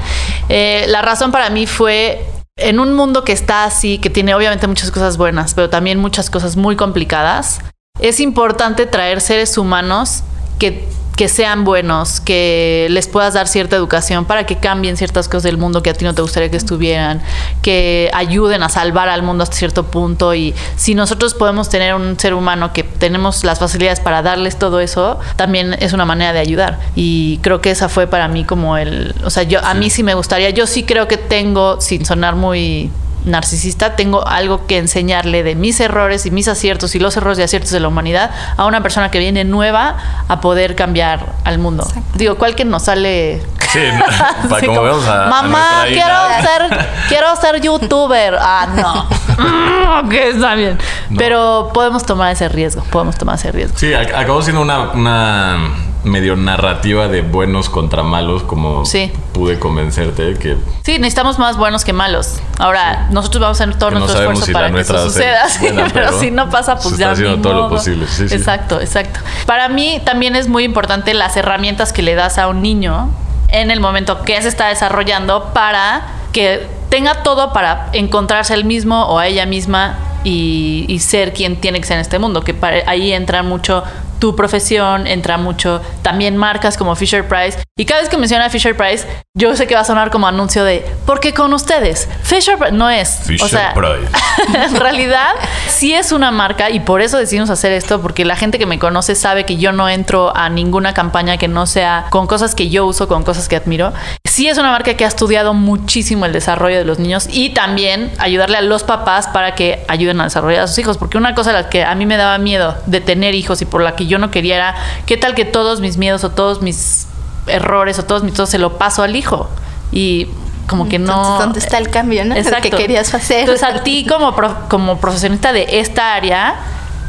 Eh, 0.48 0.84
la 0.88 1.00
razón 1.00 1.30
para 1.30 1.48
mí 1.48 1.66
fue, 1.66 2.24
en 2.56 2.80
un 2.80 2.94
mundo 2.94 3.22
que 3.22 3.32
está 3.32 3.64
así, 3.64 3.98
que 3.98 4.10
tiene 4.10 4.34
obviamente 4.34 4.66
muchas 4.66 4.90
cosas 4.90 5.16
buenas, 5.16 5.54
pero 5.54 5.70
también 5.70 5.98
muchas 6.00 6.28
cosas 6.28 6.56
muy 6.56 6.74
complicadas, 6.74 7.60
es 8.00 8.18
importante 8.18 8.86
traer 8.86 9.20
seres 9.20 9.56
humanos 9.56 10.24
que, 10.58 10.88
que 11.20 11.28
sean 11.28 11.64
buenos, 11.64 12.18
que 12.18 12.86
les 12.88 13.06
puedas 13.06 13.34
dar 13.34 13.46
cierta 13.46 13.76
educación 13.76 14.24
para 14.24 14.46
que 14.46 14.56
cambien 14.56 14.96
ciertas 14.96 15.28
cosas 15.28 15.42
del 15.42 15.58
mundo 15.58 15.82
que 15.82 15.90
a 15.90 15.92
ti 15.92 16.02
no 16.06 16.14
te 16.14 16.22
gustaría 16.22 16.50
que 16.50 16.56
estuvieran, 16.56 17.20
que 17.60 18.10
ayuden 18.14 18.62
a 18.62 18.70
salvar 18.70 19.10
al 19.10 19.22
mundo 19.22 19.42
hasta 19.42 19.54
cierto 19.54 19.84
punto. 19.84 20.34
Y 20.34 20.54
si 20.76 20.94
nosotros 20.94 21.34
podemos 21.34 21.68
tener 21.68 21.94
un 21.94 22.18
ser 22.18 22.32
humano 22.32 22.72
que 22.72 22.84
tenemos 22.84 23.44
las 23.44 23.58
facilidades 23.58 24.00
para 24.00 24.22
darles 24.22 24.58
todo 24.58 24.80
eso, 24.80 25.18
también 25.36 25.74
es 25.74 25.92
una 25.92 26.06
manera 26.06 26.32
de 26.32 26.38
ayudar. 26.38 26.80
Y 26.96 27.36
creo 27.42 27.60
que 27.60 27.70
esa 27.70 27.90
fue 27.90 28.06
para 28.06 28.26
mí 28.26 28.44
como 28.44 28.78
el, 28.78 29.14
o 29.22 29.28
sea, 29.28 29.42
yo 29.42 29.62
a 29.62 29.74
mí 29.74 29.90
sí 29.90 30.02
me 30.02 30.14
gustaría, 30.14 30.48
yo 30.48 30.66
sí 30.66 30.84
creo 30.84 31.06
que 31.06 31.18
tengo, 31.18 31.82
sin 31.82 32.06
sonar 32.06 32.34
muy 32.34 32.90
narcisista, 33.24 33.96
tengo 33.96 34.26
algo 34.26 34.66
que 34.66 34.78
enseñarle 34.78 35.42
de 35.42 35.54
mis 35.54 35.78
errores 35.80 36.26
y 36.26 36.30
mis 36.30 36.48
aciertos 36.48 36.94
y 36.94 36.98
los 36.98 37.16
errores 37.16 37.38
y 37.38 37.42
aciertos 37.42 37.70
de 37.70 37.80
la 37.80 37.88
humanidad 37.88 38.30
a 38.56 38.66
una 38.66 38.82
persona 38.82 39.10
que 39.10 39.18
viene 39.18 39.44
nueva 39.44 39.96
a 40.28 40.40
poder 40.40 40.74
cambiar 40.76 41.26
al 41.44 41.58
mundo. 41.58 41.86
Digo, 42.14 42.36
¿cuál 42.36 42.54
que 42.54 42.64
nos 42.64 42.84
sale? 42.84 43.42
Sí, 43.72 43.78
para 44.48 44.60
como, 44.66 44.78
como, 44.78 44.82
vemos 44.82 45.06
a, 45.06 45.26
Mamá, 45.26 45.82
quiero 45.86 46.00
hija". 46.00 46.42
ser, 46.42 46.88
quiero 47.08 47.36
ser 47.36 47.60
youtuber. 47.60 48.36
Ah, 48.40 48.66
no. 48.74 49.06
Ok, 50.04 50.12
está 50.12 50.54
bien. 50.54 50.78
No. 51.10 51.18
Pero 51.18 51.70
podemos 51.74 52.04
tomar 52.06 52.32
ese 52.32 52.48
riesgo. 52.48 52.82
Podemos 52.90 53.16
tomar 53.16 53.34
ese 53.36 53.50
riesgo. 53.52 53.76
Sí, 53.76 53.88
ac- 53.88 54.14
acabó 54.14 54.40
siendo 54.40 54.62
una, 54.62 54.90
una 54.92 55.58
medio 56.04 56.34
narrativa 56.36 57.08
de 57.08 57.20
buenos 57.22 57.68
contra 57.68 58.02
malos, 58.02 58.42
como 58.42 58.84
Sí. 58.86 59.12
pude 59.32 59.58
convencerte 59.58 60.34
que 60.38 60.56
Sí, 60.82 60.98
necesitamos 60.98 61.38
más 61.38 61.56
buenos 61.58 61.84
que 61.84 61.92
malos. 61.92 62.40
Ahora, 62.58 63.08
nosotros 63.10 63.42
vamos 63.42 63.60
a 63.60 63.64
hacer 63.64 63.78
todo 63.78 63.90
Que 63.90 63.94
no 63.94 64.00
nuestro 64.00 64.16
sabemos 64.22 64.38
esfuerzo 64.40 64.46
si 64.46 64.52
para 64.52 64.72
que 64.74 64.80
eso 64.80 65.04
suceda. 65.10 65.48
sí, 65.50 65.58
buena, 65.60 65.82
pero, 65.92 66.06
pero 66.08 66.18
si 66.20 66.30
no 66.30 66.48
pasa, 66.50 66.76
pues 66.76 66.94
se 66.94 67.00
ya 67.00 67.06
está 67.06 67.12
haciendo 67.12 67.36
ni 67.36 67.42
todo 67.42 67.54
lo 67.54 67.68
posible. 67.68 68.06
Exacto, 68.30 68.80
exacto. 68.80 69.20
Para 69.46 69.68
mí 69.68 70.00
también 70.04 70.36
es 70.36 70.48
muy 70.48 70.64
importante 70.64 71.12
las 71.14 71.36
herramientas 71.36 71.92
que 71.92 72.02
le 72.02 72.14
das 72.14 72.38
a 72.38 72.48
un 72.48 72.62
niño 72.62 73.10
en 73.48 73.70
el 73.70 73.80
momento 73.80 74.22
que 74.22 74.40
se 74.40 74.48
está 74.48 74.68
desarrollando 74.68 75.50
para 75.52 76.02
que 76.32 76.66
tenga 76.88 77.22
todo 77.22 77.52
para 77.52 77.88
encontrarse 77.92 78.54
él 78.54 78.64
mismo 78.64 79.04
o 79.06 79.18
a 79.18 79.26
ella 79.26 79.44
misma 79.46 79.96
y, 80.24 80.84
y 80.88 80.98
ser 81.00 81.32
quien 81.32 81.56
tiene 81.60 81.80
que 81.80 81.86
ser 81.86 81.96
en 81.96 82.00
este 82.02 82.18
mundo. 82.18 82.42
Que 82.42 82.54
para- 82.54 82.88
ahí 82.88 83.12
entra 83.12 83.42
mucho 83.42 83.82
tu 84.20 84.36
profesión, 84.36 85.06
entra 85.08 85.38
mucho 85.38 85.80
también 86.02 86.36
marcas 86.36 86.76
como 86.76 86.94
Fisher 86.94 87.26
Price. 87.26 87.58
Y 87.76 87.86
cada 87.86 88.02
vez 88.02 88.10
que 88.10 88.16
menciona 88.16 88.48
Fisher 88.50 88.76
Price, 88.76 89.06
yo 89.36 89.56
sé 89.56 89.66
que 89.66 89.74
va 89.74 89.80
a 89.80 89.84
sonar 89.84 90.10
como 90.10 90.26
anuncio 90.28 90.62
de, 90.62 90.86
porque 91.06 91.34
con 91.34 91.52
ustedes, 91.52 92.08
Fisher 92.22 92.58
Price 92.58 92.72
no 92.72 92.88
es. 92.88 93.22
Fisher 93.24 93.46
o 93.46 93.48
sea, 93.48 93.74
Price. 93.74 94.64
en 94.66 94.76
realidad 94.76 95.34
sí 95.68 95.94
es 95.94 96.12
una 96.12 96.30
marca 96.30 96.70
y 96.70 96.80
por 96.80 97.00
eso 97.00 97.18
decidimos 97.18 97.50
hacer 97.50 97.72
esto, 97.72 98.00
porque 98.00 98.24
la 98.24 98.36
gente 98.36 98.58
que 98.58 98.66
me 98.66 98.78
conoce 98.78 99.14
sabe 99.14 99.44
que 99.44 99.56
yo 99.56 99.72
no 99.72 99.88
entro 99.88 100.36
a 100.36 100.48
ninguna 100.50 100.94
campaña 100.94 101.38
que 101.38 101.48
no 101.48 101.66
sea 101.66 102.06
con 102.10 102.26
cosas 102.26 102.54
que 102.54 102.68
yo 102.68 102.86
uso, 102.86 103.08
con 103.08 103.24
cosas 103.24 103.48
que 103.48 103.56
admiro. 103.56 103.92
Sí 104.40 104.48
es 104.48 104.56
una 104.56 104.70
marca 104.70 104.94
que 104.94 105.04
ha 105.04 105.08
estudiado 105.08 105.52
muchísimo 105.52 106.24
el 106.24 106.32
desarrollo 106.32 106.78
de 106.78 106.86
los 106.86 106.98
niños 106.98 107.28
y 107.30 107.50
también 107.50 108.10
ayudarle 108.16 108.56
a 108.56 108.62
los 108.62 108.84
papás 108.84 109.26
para 109.26 109.54
que 109.54 109.84
ayuden 109.86 110.18
a 110.22 110.24
desarrollar 110.24 110.62
a 110.62 110.66
sus 110.66 110.78
hijos, 110.78 110.96
porque 110.96 111.18
una 111.18 111.34
cosa 111.34 111.50
a 111.50 111.52
la 111.52 111.68
que 111.68 111.84
a 111.84 111.94
mí 111.94 112.06
me 112.06 112.16
daba 112.16 112.38
miedo 112.38 112.74
de 112.86 113.02
tener 113.02 113.34
hijos 113.34 113.60
y 113.60 113.66
por 113.66 113.82
la 113.82 113.96
que 113.96 114.06
yo 114.06 114.16
no 114.18 114.30
quería 114.30 114.56
era, 114.56 114.74
¿qué 115.04 115.18
tal 115.18 115.34
que 115.34 115.44
todos 115.44 115.82
mis 115.82 115.98
miedos 115.98 116.24
o 116.24 116.30
todos 116.30 116.62
mis 116.62 117.06
errores 117.48 117.98
o 117.98 118.06
todos 118.06 118.22
mis 118.22 118.32
todo 118.32 118.46
se 118.46 118.56
lo 118.58 118.78
paso 118.78 119.02
al 119.02 119.14
hijo? 119.14 119.50
Y 119.92 120.28
como 120.66 120.88
que 120.88 120.98
no... 120.98 121.38
¿dónde 121.38 121.58
está 121.58 121.76
el 121.76 121.90
cambio, 121.90 122.24
no? 122.24 122.34
Lo 122.34 122.62
que 122.62 122.70
querías 122.70 123.12
hacer. 123.12 123.40
Entonces, 123.40 123.62
a 123.62 123.82
ti 123.82 124.06
como, 124.08 124.34
pro- 124.34 124.56
como 124.70 124.98
profesionista 125.02 125.52
de 125.52 125.80
esta 125.80 126.14
área, 126.14 126.54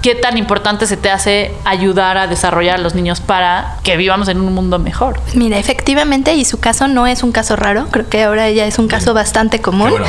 ¿qué 0.01 0.15
tan 0.15 0.37
importante 0.37 0.87
se 0.87 0.97
te 0.97 1.09
hace 1.09 1.53
ayudar 1.63 2.17
a 2.17 2.27
desarrollar 2.27 2.75
a 2.75 2.81
los 2.81 2.95
niños 2.95 3.21
para 3.21 3.77
que 3.83 3.97
vivamos 3.97 4.27
en 4.27 4.41
un 4.41 4.53
mundo 4.53 4.79
mejor? 4.79 5.19
Mira, 5.35 5.57
efectivamente, 5.59 6.33
y 6.33 6.45
su 6.45 6.59
caso 6.59 6.87
no 6.87 7.07
es 7.07 7.23
un 7.23 7.31
caso 7.31 7.55
raro, 7.55 7.87
creo 7.91 8.09
que 8.09 8.23
ahora 8.23 8.49
ya 8.49 8.65
es 8.65 8.79
un 8.79 8.87
caso 8.87 9.13
bastante 9.13 9.61
común. 9.61 9.89
bueno. 9.91 10.05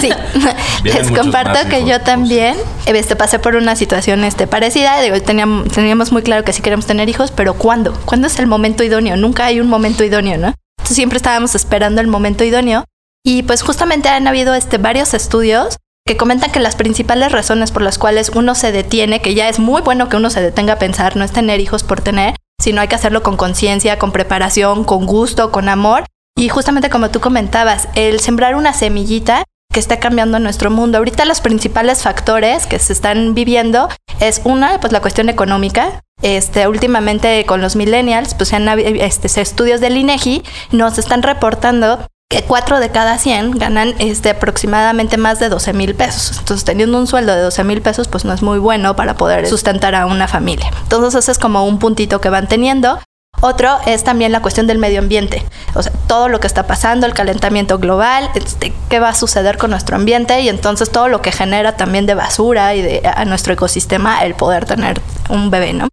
Sí, 0.00 0.10
les 0.84 1.10
comparto 1.10 1.68
que 1.68 1.78
hijos, 1.78 1.90
yo 1.90 2.00
también 2.00 2.56
este, 2.86 3.16
pasé 3.16 3.38
por 3.38 3.56
una 3.56 3.76
situación 3.76 4.24
este, 4.24 4.46
parecida. 4.46 5.00
Digo, 5.00 5.20
teníamos, 5.20 5.68
teníamos 5.68 6.12
muy 6.12 6.22
claro 6.22 6.44
que 6.44 6.52
sí 6.52 6.62
queremos 6.62 6.86
tener 6.86 7.08
hijos, 7.08 7.30
pero 7.30 7.54
¿cuándo? 7.54 7.92
¿Cuándo 8.04 8.26
es 8.26 8.38
el 8.38 8.46
momento 8.46 8.84
idóneo? 8.84 9.16
Nunca 9.16 9.46
hay 9.46 9.60
un 9.60 9.68
momento 9.68 10.04
idóneo, 10.04 10.38
¿no? 10.38 10.54
Entonces 10.78 10.96
siempre 10.96 11.16
estábamos 11.16 11.54
esperando 11.54 12.00
el 12.00 12.06
momento 12.06 12.44
idóneo. 12.44 12.84
Y 13.24 13.42
pues 13.42 13.62
justamente 13.62 14.08
han 14.08 14.28
habido 14.28 14.54
este, 14.54 14.78
varios 14.78 15.12
estudios 15.12 15.78
que 16.06 16.16
comentan 16.16 16.52
que 16.52 16.60
las 16.60 16.76
principales 16.76 17.32
razones 17.32 17.72
por 17.72 17.82
las 17.82 17.98
cuales 17.98 18.30
uno 18.34 18.54
se 18.54 18.70
detiene, 18.70 19.20
que 19.20 19.34
ya 19.34 19.48
es 19.48 19.58
muy 19.58 19.82
bueno 19.82 20.08
que 20.08 20.16
uno 20.16 20.30
se 20.30 20.40
detenga 20.40 20.74
a 20.74 20.78
pensar, 20.78 21.16
no 21.16 21.24
es 21.24 21.32
tener 21.32 21.60
hijos 21.60 21.82
por 21.82 22.00
tener, 22.00 22.36
sino 22.62 22.80
hay 22.80 22.88
que 22.88 22.94
hacerlo 22.94 23.22
con 23.24 23.36
conciencia, 23.36 23.98
con 23.98 24.12
preparación, 24.12 24.84
con 24.84 25.04
gusto, 25.04 25.50
con 25.50 25.68
amor. 25.68 26.04
Y 26.38 26.48
justamente 26.48 26.90
como 26.90 27.10
tú 27.10 27.20
comentabas, 27.20 27.88
el 27.96 28.20
sembrar 28.20 28.54
una 28.54 28.72
semillita 28.72 29.42
que 29.72 29.80
está 29.80 29.98
cambiando 29.98 30.38
nuestro 30.38 30.70
mundo. 30.70 30.98
Ahorita 30.98 31.24
los 31.24 31.40
principales 31.40 32.02
factores 32.02 32.66
que 32.66 32.78
se 32.78 32.92
están 32.92 33.34
viviendo 33.34 33.88
es 34.20 34.40
una, 34.44 34.80
pues 34.80 34.92
la 34.92 35.00
cuestión 35.00 35.28
económica. 35.28 36.00
este, 36.22 36.66
últimamente 36.66 37.44
con 37.44 37.60
los 37.60 37.76
millennials, 37.76 38.32
pues 38.34 38.52
en 38.54 38.66
este, 38.68 39.40
estudios 39.40 39.80
del 39.80 39.98
INEGI 39.98 40.44
nos 40.72 40.96
están 40.96 41.22
reportando 41.22 42.06
que 42.28 42.42
4 42.42 42.80
de 42.80 42.90
cada 42.90 43.18
100 43.18 43.52
ganan 43.52 43.94
este, 43.98 44.30
aproximadamente 44.30 45.16
más 45.16 45.38
de 45.38 45.48
12 45.48 45.72
mil 45.72 45.94
pesos. 45.94 46.38
Entonces, 46.38 46.64
teniendo 46.64 46.98
un 46.98 47.06
sueldo 47.06 47.34
de 47.34 47.40
12 47.40 47.64
mil 47.64 47.82
pesos, 47.82 48.08
pues 48.08 48.24
no 48.24 48.32
es 48.32 48.42
muy 48.42 48.58
bueno 48.58 48.96
para 48.96 49.16
poder 49.16 49.46
sustentar 49.46 49.94
a 49.94 50.06
una 50.06 50.26
familia. 50.26 50.70
Entonces, 50.82 51.14
ese 51.14 51.32
es 51.32 51.38
como 51.38 51.64
un 51.64 51.78
puntito 51.78 52.20
que 52.20 52.28
van 52.28 52.48
teniendo. 52.48 52.98
Otro 53.42 53.78
es 53.86 54.02
también 54.02 54.32
la 54.32 54.40
cuestión 54.40 54.66
del 54.66 54.78
medio 54.78 54.98
ambiente, 54.98 55.44
o 55.74 55.82
sea, 55.82 55.92
todo 56.06 56.30
lo 56.30 56.40
que 56.40 56.46
está 56.46 56.66
pasando, 56.66 57.06
el 57.06 57.12
calentamiento 57.12 57.78
global, 57.78 58.30
este, 58.34 58.72
qué 58.88 58.98
va 58.98 59.10
a 59.10 59.14
suceder 59.14 59.58
con 59.58 59.70
nuestro 59.70 59.94
ambiente 59.94 60.40
y 60.40 60.48
entonces 60.48 60.90
todo 60.90 61.08
lo 61.08 61.20
que 61.20 61.32
genera 61.32 61.76
también 61.76 62.06
de 62.06 62.14
basura 62.14 62.74
y 62.74 62.80
de, 62.80 63.02
a 63.04 63.26
nuestro 63.26 63.52
ecosistema 63.52 64.24
el 64.24 64.34
poder 64.34 64.64
tener 64.64 65.02
un 65.28 65.50
bebé, 65.50 65.74
¿no? 65.74 65.88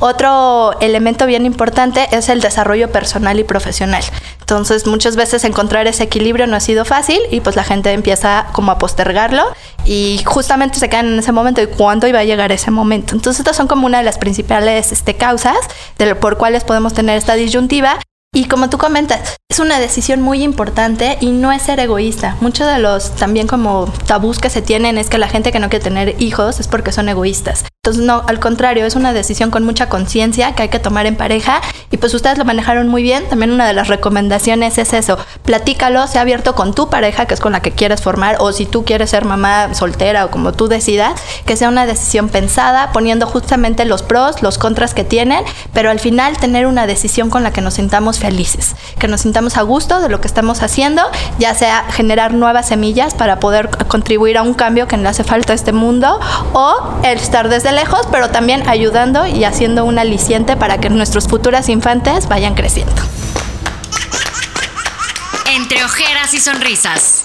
Otro 0.00 0.78
elemento 0.80 1.26
bien 1.26 1.44
importante 1.44 2.06
es 2.12 2.28
el 2.28 2.40
desarrollo 2.40 2.90
personal 2.90 3.38
y 3.40 3.44
profesional. 3.44 4.02
Entonces, 4.40 4.86
muchas 4.86 5.16
veces 5.16 5.44
encontrar 5.44 5.86
ese 5.86 6.04
equilibrio 6.04 6.46
no 6.46 6.56
ha 6.56 6.60
sido 6.60 6.84
fácil 6.84 7.18
y 7.30 7.40
pues 7.40 7.56
la 7.56 7.64
gente 7.64 7.92
empieza 7.92 8.46
como 8.52 8.72
a 8.72 8.78
postergarlo 8.78 9.44
y 9.84 10.22
justamente 10.24 10.78
se 10.78 10.88
quedan 10.88 11.12
en 11.12 11.18
ese 11.18 11.32
momento 11.32 11.60
y 11.60 11.66
cuándo 11.66 12.06
iba 12.06 12.20
a 12.20 12.24
llegar 12.24 12.52
ese 12.52 12.70
momento. 12.70 13.14
Entonces, 13.14 13.40
estas 13.40 13.56
son 13.56 13.66
como 13.66 13.86
una 13.86 13.98
de 13.98 14.04
las 14.04 14.18
principales 14.18 14.92
este, 14.92 15.16
causas 15.16 15.58
de 15.98 16.14
por 16.14 16.38
cuales 16.38 16.64
podemos 16.64 16.94
tener 16.94 17.18
esta 17.18 17.34
disyuntiva 17.34 17.98
y 18.34 18.44
como 18.44 18.68
tú 18.68 18.78
comentas, 18.78 19.36
es 19.50 19.58
una 19.58 19.80
decisión 19.80 20.20
muy 20.20 20.42
importante 20.42 21.16
y 21.20 21.30
no 21.30 21.50
es 21.50 21.62
ser 21.62 21.80
egoísta. 21.80 22.36
Muchos 22.40 22.66
de 22.66 22.78
los 22.78 23.16
también 23.16 23.46
como 23.46 23.92
tabús 24.06 24.38
que 24.38 24.50
se 24.50 24.62
tienen 24.62 24.98
es 24.98 25.08
que 25.08 25.18
la 25.18 25.28
gente 25.28 25.50
que 25.50 25.58
no 25.58 25.70
quiere 25.70 25.82
tener 25.82 26.22
hijos 26.22 26.60
es 26.60 26.68
porque 26.68 26.92
son 26.92 27.08
egoístas. 27.08 27.64
No, 27.96 28.22
al 28.26 28.38
contrario, 28.40 28.84
es 28.84 28.94
una 28.94 29.12
decisión 29.12 29.50
con 29.50 29.64
mucha 29.64 29.88
conciencia 29.88 30.54
que 30.54 30.62
hay 30.62 30.68
que 30.68 30.78
tomar 30.78 31.06
en 31.06 31.16
pareja 31.16 31.60
y 31.90 31.96
pues 31.96 32.12
ustedes 32.14 32.38
lo 32.38 32.44
manejaron 32.44 32.88
muy 32.88 33.02
bien. 33.02 33.28
También 33.28 33.50
una 33.50 33.66
de 33.66 33.72
las 33.72 33.88
recomendaciones 33.88 34.78
es 34.78 34.92
eso, 34.92 35.18
platícalo, 35.44 36.06
sea 36.06 36.22
abierto 36.22 36.54
con 36.54 36.74
tu 36.74 36.90
pareja, 36.90 37.26
que 37.26 37.34
es 37.34 37.40
con 37.40 37.52
la 37.52 37.62
que 37.62 37.72
quieres 37.72 38.02
formar, 38.02 38.36
o 38.40 38.52
si 38.52 38.66
tú 38.66 38.84
quieres 38.84 39.10
ser 39.10 39.24
mamá 39.24 39.74
soltera 39.74 40.24
o 40.24 40.30
como 40.30 40.52
tú 40.52 40.68
decidas, 40.68 41.20
que 41.46 41.56
sea 41.56 41.68
una 41.68 41.86
decisión 41.86 42.28
pensada, 42.28 42.92
poniendo 42.92 43.26
justamente 43.26 43.84
los 43.84 44.02
pros, 44.02 44.42
los 44.42 44.58
contras 44.58 44.94
que 44.94 45.04
tienen, 45.04 45.44
pero 45.72 45.90
al 45.90 46.00
final 46.00 46.36
tener 46.36 46.66
una 46.66 46.86
decisión 46.86 47.30
con 47.30 47.42
la 47.42 47.52
que 47.52 47.60
nos 47.60 47.74
sintamos 47.74 48.18
felices, 48.18 48.74
que 48.98 49.08
nos 49.08 49.22
sintamos 49.22 49.56
a 49.56 49.62
gusto 49.62 50.00
de 50.00 50.08
lo 50.08 50.20
que 50.20 50.28
estamos 50.28 50.62
haciendo, 50.62 51.02
ya 51.38 51.54
sea 51.54 51.84
generar 51.90 52.34
nuevas 52.34 52.68
semillas 52.68 53.14
para 53.14 53.40
poder 53.40 53.70
contribuir 53.86 54.38
a 54.38 54.42
un 54.42 54.54
cambio 54.54 54.88
que 54.88 54.96
le 54.96 55.08
hace 55.08 55.24
falta 55.24 55.52
a 55.52 55.56
este 55.56 55.72
mundo, 55.72 56.20
o 56.52 56.74
el 57.02 57.18
estar 57.18 57.48
desde 57.48 57.72
lejos, 57.78 58.08
pero 58.10 58.28
también 58.30 58.68
ayudando 58.68 59.24
y 59.24 59.44
haciendo 59.44 59.84
un 59.84 60.00
aliciente 60.00 60.56
para 60.56 60.78
que 60.78 60.90
nuestros 60.90 61.28
futuras 61.28 61.68
infantes 61.68 62.26
vayan 62.26 62.56
creciendo. 62.56 63.00
Entre 65.54 65.84
ojeras 65.84 66.34
y 66.34 66.40
sonrisas. 66.40 67.22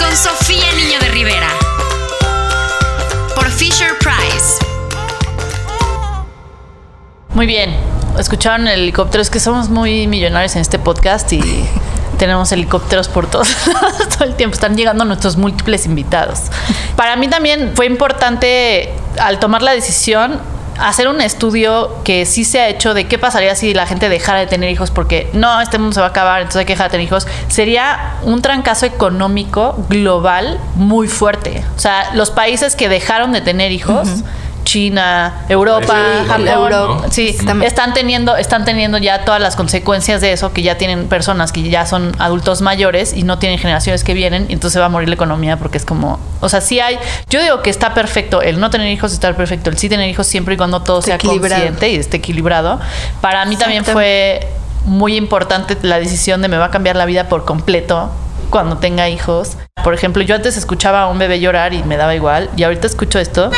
Con 0.00 0.16
Sofía 0.16 0.66
Niño 0.72 0.98
de 0.98 1.08
Rivera. 1.10 1.48
Por 3.36 3.48
Fisher 3.52 3.92
Price. 4.00 4.58
Muy 7.34 7.46
bien. 7.46 7.72
Escucharon 8.18 8.66
el 8.66 8.80
helicóptero. 8.80 9.22
Es 9.22 9.30
que 9.30 9.38
somos 9.38 9.68
muy 9.68 10.08
millonarios 10.08 10.56
en 10.56 10.62
este 10.62 10.80
podcast 10.80 11.32
y 11.32 11.40
tenemos 12.14 12.50
helicópteros 12.52 13.08
por 13.08 13.26
todos 13.26 13.48
todo 14.18 14.24
el 14.24 14.34
tiempo. 14.34 14.54
Están 14.54 14.76
llegando 14.76 15.04
nuestros 15.04 15.36
múltiples 15.36 15.86
invitados. 15.86 16.42
Para 16.96 17.16
mí 17.16 17.28
también 17.28 17.72
fue 17.74 17.86
importante 17.86 18.92
al 19.18 19.38
tomar 19.38 19.62
la 19.62 19.72
decisión 19.72 20.40
hacer 20.78 21.08
un 21.08 21.20
estudio 21.20 22.02
que 22.04 22.26
sí 22.26 22.44
se 22.44 22.60
ha 22.60 22.68
hecho 22.68 22.94
de 22.94 23.06
qué 23.06 23.18
pasaría 23.18 23.54
si 23.54 23.74
la 23.74 23.86
gente 23.86 24.08
dejara 24.08 24.40
de 24.40 24.46
tener 24.46 24.70
hijos 24.70 24.90
porque 24.90 25.30
no, 25.32 25.60
este 25.60 25.78
mundo 25.78 25.94
se 25.94 26.00
va 26.00 26.06
a 26.06 26.10
acabar, 26.10 26.40
entonces 26.40 26.60
hay 26.60 26.66
que 26.66 26.72
dejar 26.72 26.88
de 26.88 26.92
tener 26.92 27.06
hijos. 27.06 27.26
Sería 27.48 28.16
un 28.22 28.42
trancazo 28.42 28.86
económico 28.86 29.84
global 29.88 30.58
muy 30.74 31.08
fuerte. 31.08 31.64
O 31.76 31.78
sea, 31.78 32.12
los 32.14 32.30
países 32.30 32.76
que 32.76 32.88
dejaron 32.88 33.32
de 33.32 33.40
tener 33.40 33.72
hijos... 33.72 34.08
China, 34.74 35.44
Europa, 35.48 36.24
Japón, 36.26 37.02
sí, 37.12 37.36
están 37.62 37.94
teniendo, 37.94 38.36
están 38.36 38.64
teniendo 38.64 38.98
ya 38.98 39.24
todas 39.24 39.40
las 39.40 39.54
consecuencias 39.54 40.20
de 40.20 40.32
eso, 40.32 40.52
que 40.52 40.62
ya 40.62 40.76
tienen 40.76 41.06
personas 41.06 41.52
que 41.52 41.62
ya 41.62 41.86
son 41.86 42.10
adultos 42.18 42.60
mayores 42.60 43.12
y 43.12 43.22
no 43.22 43.38
tienen 43.38 43.60
generaciones 43.60 44.02
que 44.02 44.14
vienen, 44.14 44.46
y 44.48 44.52
entonces 44.52 44.80
va 44.80 44.86
a 44.86 44.88
morir 44.88 45.08
la 45.08 45.14
economía 45.14 45.58
porque 45.58 45.78
es 45.78 45.84
como, 45.84 46.18
o 46.40 46.48
sea, 46.48 46.60
sí 46.60 46.80
hay, 46.80 46.98
yo 47.30 47.40
digo 47.40 47.62
que 47.62 47.70
está 47.70 47.94
perfecto 47.94 48.42
el 48.42 48.58
no 48.58 48.68
tener 48.70 48.88
hijos, 48.88 49.12
está 49.12 49.32
perfecto 49.36 49.70
el 49.70 49.78
sí 49.78 49.88
tener 49.88 50.08
hijos 50.08 50.26
siempre 50.26 50.54
y 50.54 50.56
cuando 50.56 50.82
todo 50.82 51.02
sea 51.02 51.18
consciente 51.18 51.90
y 51.90 51.94
esté 51.94 52.16
equilibrado. 52.16 52.80
Para 53.20 53.44
mí 53.44 53.56
también 53.56 53.84
fue 53.84 54.48
muy 54.86 55.14
importante 55.14 55.78
la 55.82 56.00
decisión 56.00 56.42
de 56.42 56.48
me 56.48 56.56
va 56.56 56.64
a 56.64 56.70
cambiar 56.72 56.96
la 56.96 57.04
vida 57.04 57.28
por 57.28 57.44
completo 57.44 58.10
cuando 58.50 58.78
tenga 58.78 59.08
hijos. 59.08 59.52
Por 59.84 59.94
ejemplo, 59.94 60.24
yo 60.24 60.34
antes 60.34 60.56
escuchaba 60.56 61.02
a 61.02 61.06
un 61.06 61.18
bebé 61.18 61.38
llorar 61.38 61.74
y 61.74 61.84
me 61.84 61.96
daba 61.96 62.16
igual, 62.16 62.50
y 62.56 62.64
ahorita 62.64 62.88
escucho 62.88 63.20
esto 63.20 63.52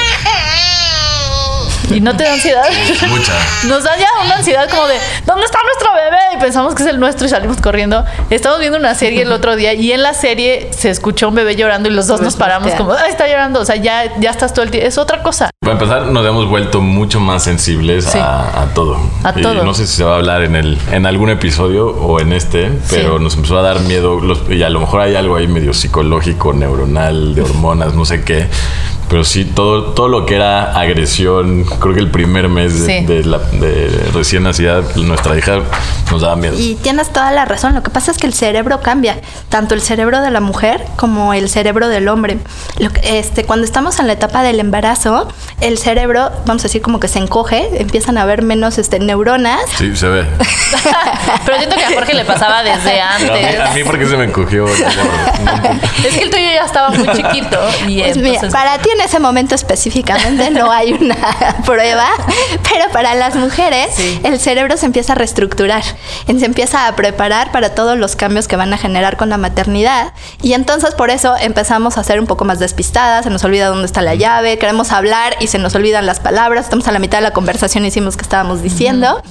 ¿Y 1.90 2.00
no 2.00 2.16
te 2.16 2.24
da 2.24 2.32
ansiedad? 2.32 2.64
Mucha. 3.08 3.32
Nos 3.64 3.84
da 3.84 3.96
ya 3.96 4.08
una 4.24 4.36
ansiedad 4.36 4.68
como 4.68 4.86
de, 4.86 4.96
¿dónde 5.24 5.44
está 5.44 5.58
nuestro 5.62 5.92
bebé? 5.94 6.36
Y 6.36 6.40
pensamos 6.40 6.74
que 6.74 6.82
es 6.82 6.88
el 6.88 6.98
nuestro 7.00 7.26
y 7.26 7.30
salimos 7.30 7.58
corriendo. 7.60 8.04
Estamos 8.30 8.58
viendo 8.60 8.78
una 8.78 8.94
serie 8.94 9.22
el 9.22 9.32
otro 9.32 9.56
día 9.56 9.74
y 9.74 9.92
en 9.92 10.02
la 10.02 10.14
serie 10.14 10.70
se 10.72 10.90
escuchó 10.90 11.28
un 11.28 11.34
bebé 11.34 11.56
llorando 11.56 11.88
y 11.88 11.92
los 11.92 12.06
dos 12.06 12.20
nos 12.20 12.36
paramos 12.36 12.72
como, 12.74 12.92
¡ay, 12.92 13.10
está 13.10 13.28
llorando! 13.28 13.60
O 13.60 13.64
sea, 13.64 13.76
ya, 13.76 14.18
ya 14.18 14.30
estás 14.30 14.52
todo 14.52 14.64
el 14.64 14.70
tiempo. 14.70 14.88
Es 14.88 14.98
otra 14.98 15.22
cosa. 15.22 15.50
Para 15.60 15.72
empezar, 15.72 16.06
nos 16.06 16.26
hemos 16.26 16.48
vuelto 16.48 16.80
mucho 16.80 17.20
más 17.20 17.44
sensibles 17.44 18.14
a, 18.14 18.68
todo. 18.74 18.98
A 19.24 19.32
todo. 19.32 19.64
No 19.64 19.74
sé 19.74 19.86
si 19.86 19.96
se 19.96 20.04
va 20.04 20.14
a 20.14 20.16
hablar 20.16 20.42
en, 20.42 20.56
el, 20.56 20.78
en 20.92 21.06
algún 21.06 21.30
episodio 21.30 21.88
o 21.88 22.20
en 22.20 22.32
este, 22.32 22.70
pero 22.90 23.18
nos 23.18 23.34
empezó 23.34 23.58
a 23.58 23.62
dar 23.62 23.80
miedo. 23.80 24.20
y 24.48 24.62
a 24.62 24.70
lo 24.70 24.80
mejor 24.80 25.00
hay 25.00 25.16
algo 25.16 25.36
ahí 25.36 25.48
medio 25.48 25.72
psicológico, 25.72 26.52
neuronal, 26.52 27.34
de 27.34 27.42
hormonas, 27.42 27.94
no 27.94 28.04
sé 28.04 28.22
qué 28.22 28.46
pero 29.08 29.24
sí, 29.24 29.44
todo, 29.44 29.92
todo 29.92 30.08
lo 30.08 30.26
que 30.26 30.34
era 30.34 30.72
agresión, 30.78 31.64
creo 31.64 31.94
que 31.94 32.00
el 32.00 32.10
primer 32.10 32.48
mes 32.48 32.86
de, 32.86 33.24
la, 33.24 33.38
de 33.38 34.10
recién 34.12 34.42
nacida, 34.42 34.82
nuestra 34.96 35.36
hija 35.38 35.60
nos 36.10 36.20
daba 36.20 36.36
miedo. 36.36 36.56
Y 36.58 36.74
tienes 36.76 37.12
toda 37.12 37.30
la 37.30 37.44
razón, 37.44 37.74
lo 37.74 37.82
que 37.82 37.90
pasa 37.90 38.10
es 38.10 38.18
que 38.18 38.26
el 38.26 38.34
cerebro 38.34 38.80
cambia, 38.80 39.20
tanto 39.48 39.74
el 39.74 39.80
cerebro 39.80 40.20
de 40.20 40.30
la 40.30 40.40
mujer 40.40 40.84
como 40.96 41.34
el 41.34 41.48
cerebro 41.48 41.88
del 41.88 42.08
hombre. 42.08 42.38
Lo 42.78 42.90
este, 43.02 43.44
cuando 43.44 43.64
estamos 43.64 44.00
en 44.00 44.08
la 44.08 44.14
etapa 44.14 44.42
del 44.42 44.58
embarazo, 44.58 45.28
el 45.60 45.78
cerebro, 45.78 46.30
vamos 46.44 46.62
a 46.62 46.64
decir, 46.64 46.82
como 46.82 46.98
que 46.98 47.08
se 47.08 47.18
encoge, 47.18 47.80
empiezan 47.80 48.18
a 48.18 48.22
haber 48.22 48.42
menos 48.42 48.78
este, 48.78 48.98
neuronas. 48.98 49.60
Sí, 49.78 49.94
se 49.96 50.08
ve. 50.08 50.26
pero 51.46 51.58
siento 51.58 51.76
que 51.76 51.84
a 51.84 51.90
Jorge 51.92 52.14
le 52.14 52.24
pasaba 52.24 52.62
desde 52.62 53.00
antes. 53.00 53.60
A 53.60 53.72
mí, 53.72 53.84
porque 53.84 54.06
se 54.06 54.16
me 54.16 54.24
encogió. 54.24 54.66
es 54.66 56.14
que 56.16 56.22
el 56.22 56.30
tuyo 56.30 56.50
ya 56.54 56.64
estaba 56.64 56.90
muy 56.90 57.08
chiquito. 57.08 57.58
Y 57.86 58.00
pues 58.02 58.16
mira, 58.16 58.40
para 58.50 58.78
ti 58.78 58.90
en 58.96 59.02
ese 59.02 59.18
momento 59.18 59.54
específicamente 59.54 60.50
no 60.50 60.70
hay 60.70 60.92
una 60.92 61.16
prueba, 61.64 62.08
pero 62.62 62.90
para 62.92 63.14
las 63.14 63.34
mujeres 63.36 63.90
el 64.22 64.38
cerebro 64.40 64.76
se 64.76 64.86
empieza 64.86 65.12
a 65.12 65.16
reestructurar, 65.16 65.82
se 66.26 66.44
empieza 66.44 66.88
a 66.88 66.96
preparar 66.96 67.52
para 67.52 67.74
todos 67.74 67.98
los 67.98 68.16
cambios 68.16 68.48
que 68.48 68.56
van 68.56 68.72
a 68.72 68.78
generar 68.78 69.16
con 69.16 69.28
la 69.28 69.36
maternidad 69.36 70.12
y 70.42 70.54
entonces 70.54 70.94
por 70.94 71.10
eso 71.10 71.34
empezamos 71.38 71.98
a 71.98 72.04
ser 72.04 72.20
un 72.20 72.26
poco 72.26 72.44
más 72.44 72.58
despistadas, 72.58 73.24
se 73.24 73.30
nos 73.30 73.44
olvida 73.44 73.68
dónde 73.68 73.86
está 73.86 74.02
la 74.02 74.14
llave, 74.14 74.58
queremos 74.58 74.92
hablar 74.92 75.36
y 75.40 75.48
se 75.48 75.58
nos 75.58 75.74
olvidan 75.74 76.06
las 76.06 76.20
palabras, 76.20 76.64
estamos 76.64 76.88
a 76.88 76.92
la 76.92 76.98
mitad 76.98 77.18
de 77.18 77.22
la 77.22 77.32
conversación 77.32 77.84
y 77.84 77.88
hicimos 77.88 78.16
que 78.16 78.22
estábamos 78.22 78.62
diciendo. 78.62 79.22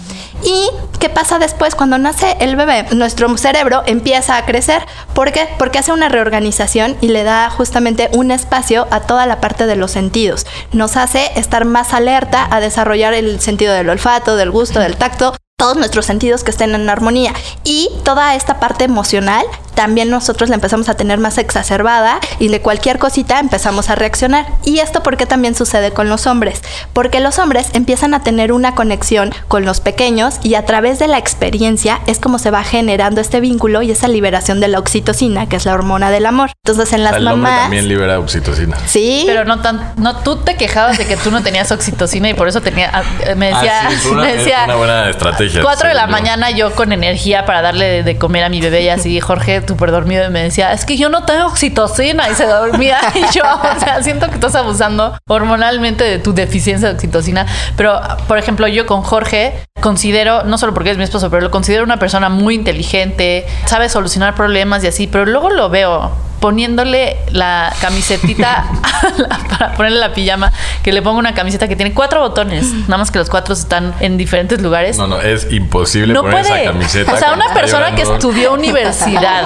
¿Y 0.46 0.70
qué 1.00 1.10
pasa 1.10 1.40
después 1.40 1.74
cuando 1.74 1.98
nace 1.98 2.38
el 2.40 2.56
bebé? 2.56 2.86
Nuestro 2.92 3.36
cerebro 3.36 3.82
empieza 3.88 4.38
a 4.38 4.46
crecer. 4.46 4.84
¿Por 5.16 5.32
qué? 5.32 5.50
Porque 5.58 5.80
hace 5.80 5.92
una 5.92 6.08
reorganización 6.08 6.96
y 7.02 7.08
le 7.08 7.24
da 7.24 7.50
justamente 7.50 8.10
un 8.14 8.30
espacio 8.30 8.88
a 8.92 9.02
toda 9.02 9.26
la 9.26 9.42
parte 9.42 9.66
de 9.66 9.76
los 9.76 9.90
sentidos. 9.90 10.46
Nos 10.72 10.98
hace 10.98 11.32
estar 11.36 11.66
más 11.66 11.94
alerta 11.94 12.48
a 12.52 12.60
desarrollar 12.60 13.16
el 13.16 13.42
sentido 13.42 13.74
del 13.74 13.90
olfato, 13.90 14.36
del 14.36 14.52
gusto, 14.52 14.80
del 14.80 14.98
tacto, 14.98 15.36
todos 15.58 15.78
nuestros 15.78 16.06
sentidos 16.06 16.44
que 16.44 16.52
estén 16.52 16.76
en 16.76 16.90
armonía 16.90 17.34
y 17.64 17.90
toda 18.04 18.36
esta 18.36 18.60
parte 18.60 18.84
emocional 18.84 19.46
también 19.76 20.10
nosotros 20.10 20.50
la 20.50 20.56
empezamos 20.56 20.90
a 20.90 20.96
tener 20.96 21.20
más 21.20 21.38
exacerbada 21.38 22.20
y 22.40 22.48
de 22.48 22.62
cualquier 22.62 22.98
cosita 22.98 23.40
empezamos 23.40 23.90
a 23.90 23.96
reaccionar. 23.96 24.46
¿Y 24.64 24.80
esto 24.80 25.04
por 25.04 25.18
qué 25.18 25.26
también 25.26 25.56
sucede 25.56 25.92
con 25.92 26.10
los 26.10 26.28
hombres? 26.28 26.62
Porque 26.94 27.20
los 27.20 27.38
hombres 27.40 27.68
empiezan 27.74 28.14
a 28.14 28.24
tener 28.24 28.52
una 28.52 28.76
conexión 28.76 29.34
con 29.48 29.66
los 29.66 29.82
pequeños 29.82 30.40
y 30.44 30.56
a 30.56 30.66
través 30.66 31.00
de 31.00 31.08
la 31.08 31.18
experiencia 31.18 32.00
es 32.08 32.20
como 32.20 32.40
se 32.40 32.52
va 32.52 32.64
generando 32.64 33.22
este 33.22 33.40
vínculo 33.40 33.82
y 33.82 33.92
esa 33.92 34.08
liberación 34.08 34.60
de 34.60 34.68
la 34.68 34.80
oxitocina, 34.80 35.48
que 35.48 35.58
es 35.58 35.66
la 35.66 35.74
hormona 35.74 36.10
del 36.12 36.26
amor. 36.26 36.52
Entonces 36.66 36.94
en 36.94 37.04
las 37.04 37.16
El 37.16 37.26
mamás 37.26 37.62
también 37.64 37.88
libera 37.88 38.20
oxitocina. 38.20 38.78
Sí. 38.88 39.24
Pero 39.28 39.46
no 39.46 39.62
tan 39.62 39.94
no 39.98 40.18
tú 40.18 40.38
te 40.38 40.56
quejabas 40.56 40.98
de 40.98 41.06
que 41.06 41.18
tú 41.18 41.32
no 41.32 41.44
tenías 41.44 41.72
oxitocina 41.72 42.30
y 42.30 42.34
por 42.34 42.48
eso 42.48 42.62
tenía 42.62 42.90
ah, 42.94 43.04
me 43.36 43.48
decía, 43.48 43.88
ah, 43.88 43.92
sí, 43.92 44.08
una, 44.10 44.22
me 44.24 44.36
decía 44.36 44.64
una 44.66 44.76
buena 44.76 45.10
estrategia. 45.10 45.62
Cuatro 45.62 45.90
de 45.90 45.96
la 45.96 46.08
mañana 46.08 46.52
yo 46.52 46.74
con 46.74 46.92
energía 46.92 47.46
para 47.46 47.62
darle 47.62 48.04
de 48.04 48.18
comer 48.18 48.44
a 48.46 48.50
mi 48.50 48.62
bebé 48.62 48.84
y 48.84 48.90
así, 48.90 49.20
Jorge, 49.20 49.62
súper 49.68 49.92
dormido 49.92 50.26
y 50.26 50.30
me 50.30 50.44
decía, 50.44 50.74
es 50.74 50.86
que 50.86 50.98
yo 50.98 51.10
no 51.10 51.24
tengo 51.24 51.48
oxitocina 51.48 52.30
y 52.30 52.36
se 52.36 52.46
dormía 52.46 53.00
y 53.16 53.22
yo, 53.34 53.44
o 53.44 53.80
sea, 53.80 54.02
siento 54.04 54.28
que 54.28 54.36
estás 54.36 54.56
abusando 54.56 55.18
hormonalmente 55.28 56.04
de 56.04 56.20
tu 56.20 56.34
deficiencia 56.34 56.90
de 56.90 56.96
oxitocina. 56.96 57.46
Pero, 57.78 58.00
por 58.28 58.38
ejemplo, 58.38 58.68
yo 58.68 58.86
con 58.86 59.02
Jorge 59.02 59.54
considero, 59.82 60.44
no 60.44 60.58
solo 60.58 60.74
porque 60.74 60.92
es 60.92 60.98
mi 60.98 61.04
esposo, 61.04 61.30
pero 61.30 61.42
lo 61.42 61.52
considero 61.52 61.84
una 61.84 62.00
persona 62.00 62.30
muy 62.30 62.56
inteligente, 62.56 63.46
sabe 63.66 63.90
solucionar 63.90 64.36
problemas 64.36 64.84
y 64.84 64.88
así, 64.88 65.08
pero 65.08 65.26
luego 65.26 65.50
lo 65.50 65.70
veo 65.70 66.12
poniéndole 66.40 67.18
la 67.32 67.74
camisetita 67.82 68.66
para 69.50 69.74
ponerle 69.74 70.00
la 70.00 70.14
pijama, 70.14 70.52
que 70.84 70.92
le 70.92 71.02
pongo 71.02 71.20
una 71.20 71.34
camiseta 71.34 71.68
que 71.68 71.76
tiene 71.76 71.94
cuatro 71.94 72.20
botones, 72.22 72.66
nada 72.88 72.98
más 72.98 73.12
que 73.12 73.20
los 73.20 73.30
cuatro 73.30 73.54
están 73.54 73.94
en 74.00 74.18
diferentes 74.18 74.62
lugares. 74.62 74.98
No, 74.98 75.08
no, 75.08 75.20
es 75.20 75.52
imposible 75.52 76.14
No 76.14 76.22
poner 76.22 76.46
puede. 76.46 76.62
esa 76.64 76.72
camiseta. 76.72 77.14
O 77.14 77.18
sea, 77.18 77.34
una 77.34 77.54
persona 77.54 77.96
que 77.96 78.04
estudió 78.04 78.54
universidad, 78.54 79.46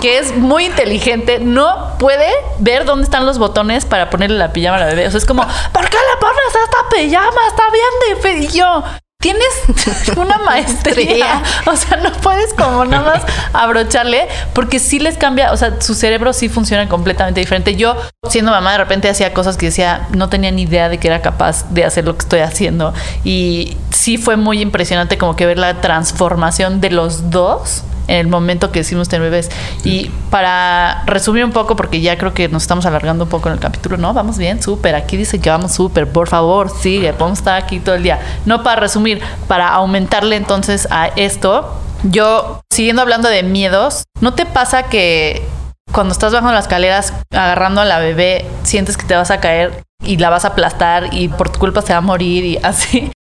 que 0.00 0.18
es 0.18 0.36
muy 0.36 0.66
inteligente, 0.66 1.38
no 1.40 1.96
puede 1.98 2.28
ver 2.58 2.84
dónde 2.84 3.04
están 3.04 3.26
los 3.26 3.38
botones 3.38 3.84
para 3.84 4.08
ponerle 4.10 4.38
la 4.38 4.52
pijama 4.52 4.76
a 4.76 4.80
la 4.80 4.86
bebé. 4.86 5.06
O 5.06 5.10
sea, 5.10 5.18
es 5.18 5.26
como, 5.26 5.42
¿por 5.72 5.88
qué 5.88 5.96
le 5.96 6.20
pones 6.20 6.38
esta 6.64 6.96
pijama? 6.96 7.40
Está 7.48 7.62
bien. 7.70 8.42
Y 8.42 8.48
yo, 8.48 8.82
Tienes 9.20 9.44
una 10.16 10.38
maestría. 10.38 11.42
O 11.66 11.76
sea, 11.76 11.98
no 11.98 12.10
puedes 12.12 12.54
como 12.54 12.84
nada 12.84 13.04
más 13.04 13.22
abrocharle 13.52 14.28
porque 14.54 14.78
sí 14.78 14.98
les 14.98 15.16
cambia, 15.16 15.52
o 15.52 15.56
sea, 15.56 15.80
su 15.80 15.94
cerebro 15.94 16.32
sí 16.32 16.48
funciona 16.48 16.88
completamente 16.88 17.38
diferente. 17.38 17.76
Yo, 17.76 17.96
siendo 18.28 18.50
mamá, 18.50 18.72
de 18.72 18.78
repente 18.78 19.08
hacía 19.08 19.32
cosas 19.32 19.56
que 19.56 19.66
decía, 19.66 20.08
no 20.14 20.28
tenía 20.28 20.50
ni 20.50 20.62
idea 20.62 20.88
de 20.88 20.98
que 20.98 21.08
era 21.08 21.20
capaz 21.20 21.70
de 21.70 21.84
hacer 21.84 22.06
lo 22.06 22.14
que 22.14 22.20
estoy 22.20 22.40
haciendo. 22.40 22.94
Y 23.22 23.76
sí 23.90 24.16
fue 24.16 24.36
muy 24.36 24.62
impresionante 24.62 25.18
como 25.18 25.36
que 25.36 25.46
ver 25.46 25.58
la 25.58 25.80
transformación 25.80 26.80
de 26.80 26.90
los 26.90 27.30
dos 27.30 27.84
en 28.10 28.16
el 28.16 28.28
momento 28.28 28.72
que 28.72 28.80
decidimos 28.80 29.08
tener 29.08 29.30
bebés. 29.30 29.50
Y 29.84 30.10
para 30.30 31.04
resumir 31.06 31.44
un 31.44 31.52
poco, 31.52 31.76
porque 31.76 32.00
ya 32.00 32.18
creo 32.18 32.34
que 32.34 32.48
nos 32.48 32.62
estamos 32.62 32.84
alargando 32.84 33.24
un 33.24 33.30
poco 33.30 33.48
en 33.48 33.54
el 33.54 33.60
capítulo, 33.60 33.96
¿no? 33.96 34.12
Vamos 34.12 34.36
bien, 34.36 34.60
súper. 34.62 34.94
Aquí 34.96 35.16
dice 35.16 35.40
que 35.40 35.48
vamos 35.48 35.72
súper. 35.72 36.10
Por 36.10 36.28
favor, 36.28 36.70
sigue. 36.70 37.12
Podemos 37.12 37.38
estar 37.38 37.56
aquí 37.62 37.78
todo 37.78 37.94
el 37.94 38.02
día. 38.02 38.20
No 38.44 38.62
para 38.62 38.80
resumir, 38.80 39.20
para 39.46 39.68
aumentarle 39.68 40.36
entonces 40.36 40.88
a 40.90 41.06
esto. 41.16 41.72
Yo, 42.02 42.60
siguiendo 42.72 43.02
hablando 43.02 43.28
de 43.28 43.42
miedos, 43.42 44.04
¿no 44.20 44.34
te 44.34 44.46
pasa 44.46 44.84
que 44.84 45.46
cuando 45.92 46.12
estás 46.12 46.32
bajando 46.32 46.52
las 46.52 46.64
escaleras 46.64 47.12
agarrando 47.30 47.80
a 47.80 47.84
la 47.84 47.98
bebé, 47.98 48.46
sientes 48.62 48.96
que 48.96 49.06
te 49.06 49.14
vas 49.14 49.30
a 49.30 49.40
caer 49.40 49.82
y 50.04 50.16
la 50.16 50.30
vas 50.30 50.44
a 50.44 50.48
aplastar 50.48 51.12
y 51.12 51.28
por 51.28 51.50
tu 51.50 51.58
culpa 51.58 51.82
se 51.82 51.92
va 51.92 51.98
a 51.98 52.02
morir 52.02 52.44
y 52.44 52.58
así? 52.62 53.12